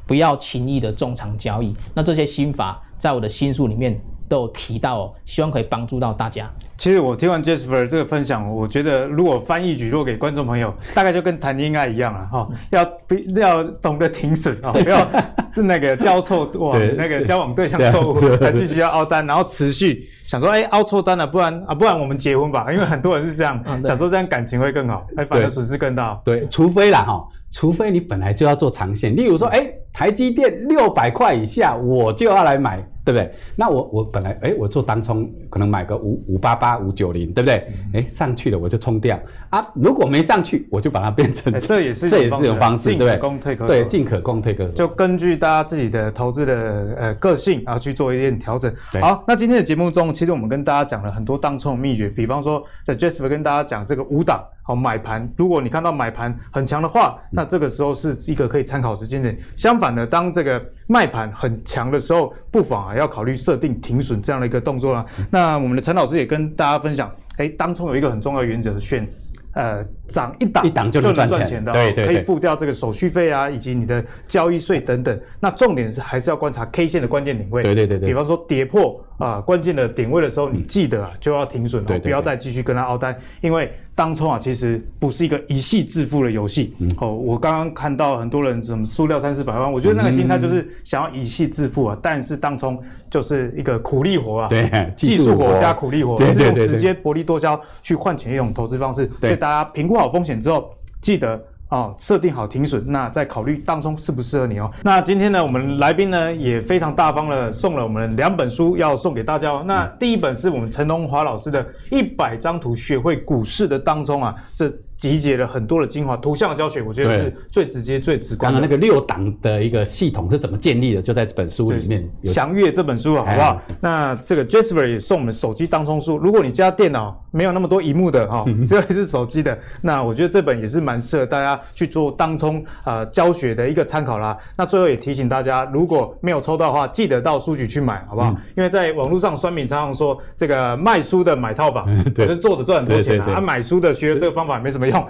[0.09, 6.51] 不要轻易的重仓交易，那这些心法在我的心术里面都有提到哦，希望可以帮助到大家。
[6.77, 15.09] 其实我听完 Jasper 这个分享，我觉得如果翻译举落给观众朋友，大概就跟谈恋爱一样了哈，要不要懂得停损啊，不 要
[15.55, 26.21] 那个交错往那个交往对象错误，还继续要凹单，然后持续想说，哎，凹错单了，不然啊，不然我们结婚吧，因为很多人是这样想说，这样感情会更好，哎，反而损失更大。
[26.25, 27.27] 对，除非啦哈。
[27.53, 33.33] 除非你本来就要做长线，例如说，哎，台积电六百块以下，我就要来买，对不对？
[33.55, 37.73] 那我我本来，哎，我做当冲，可能买个五五八八五九零，对不对？
[37.95, 39.17] 哎，上去了我就冲掉
[39.49, 43.15] 啊，如果没上去，我就把它变成，这也是这也是一种方式，对不对？
[43.15, 48.75] 进可攻退可守，对，进可攻退可守，就根据大家自己的投资的呃个性啊去做一点调整。
[49.01, 54.45] 好，那今天的节目中，其实我们跟大家讲了很多当冲的秘诀，比方说在 Jasper 跟大家讲这个五档。
[54.69, 59.39] 好，买盘，如果你看到买盘很强的话，那这个时候是一个可以参考时间点。
[59.55, 65.05] 相反的，当这个卖盘很强的时候，不妨啊要考虑设定停损这样的一个动作啦。
[65.31, 69.07] 那我们的陈老师也跟大家分享，哎，当中有一个很重要的原则，选
[69.53, 75.21] 呃涨一档一档就能赚钱，钱的，对对，对，可以付掉这个手续费啊，以及你的交易税等等。
[75.41, 79.01] 那重点是还是要观察 K 线的关键点位，对对对对，比方说跌破。
[79.19, 86.75] 啊、呃、关键的点位的时候，你记得啊就要停损，对，不要再继续跟他凹单，因为当冲啊其实不是一个一夕致富的游戏。
[86.79, 92.79] 嗯、哦，我刚刚看到很多人什么输掉三四百万，我觉得那个心态就是想要一夕致富啊，嗯、但是当冲
[93.11, 95.59] 就是一个苦力活啊，对，技术活。
[95.59, 99.11] 加苦力活，用时间薄利多销去换钱一种投资方式。
[99.21, 101.43] 所以大家评估好风险之后，记得。
[101.69, 104.71] 哦，设定好停损，那再考虑当中适不适合你哦。
[104.83, 109.65] 那今天呢，我们来宾呢也非常大方的送了我们两本书要送给大家哦。
[109.67, 114.73] 那第一本是我们陈荣华老师的《一百张图学会股市的当中》啊，这。
[114.97, 118.59] 集结了很多的精华，图像的教学，我觉得是最直接、最直观的。
[118.59, 122.09] 刚刚那个六档的一个系统是怎么建立的，就在这本书里面。
[122.25, 123.61] 详阅这本书好不好？
[123.81, 126.17] 那这个 Jasper 也送我们手机当冲书。
[126.17, 134.35] 如果你家电脑没有那么多荧幕的哈，只有一只手机的，那我觉得这本也是蛮适合大家去做当冲呃教学的一个参考啦。
[134.57, 138.35] 那最后也提醒大家，如果没有抽到的话，记得到书局去买，好不好？
[138.57, 144.86] 因为在网络上酸民常常说，这个卖书的买套房， 就是作者赚很多钱啊，啊买书的学这个方法没什么。
[144.89, 145.07] 用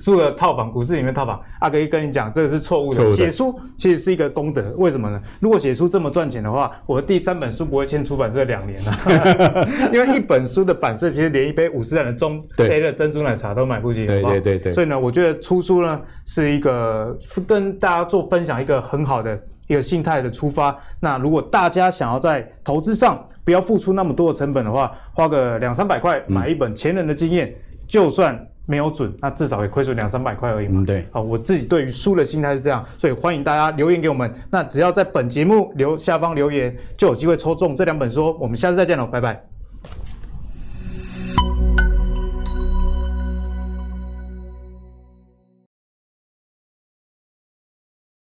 [0.00, 3.16] 住了套房，股市里面套房，阿哥一跟你讲，这个是错误的。
[3.16, 5.20] 写书其实是一个功德，为什么呢？
[5.40, 14.06] 如果写书这么赚钱的话，我的第三本书不会签出版社两年了， 因为一本书的版税其实连一杯五十元的中杯的珍珠奶茶都买不起。
[14.06, 14.72] 对对对对。
[14.72, 17.16] 所以呢，我觉得出书呢是一个
[17.46, 20.76] 跟大家做分享一个很好的一个心态的出发。
[21.00, 27.54] 那如果大家想要在投资上不要付出那么多的成本的话，花个两三百块买一本前人的经验，嗯、
[27.86, 28.46] 就算。
[28.70, 30.80] 没有准，那至少也亏损两三百块而已嘛。
[30.80, 31.04] 嗯，对。
[31.10, 34.32] 好，我自己对于输的心态是这样，所以欢迎大家留言给我们。
[34.48, 38.36] 那只要在本节目留下方留言，就有机会抽中这两本书。
[38.38, 39.49] 我们下次再见喽，拜拜。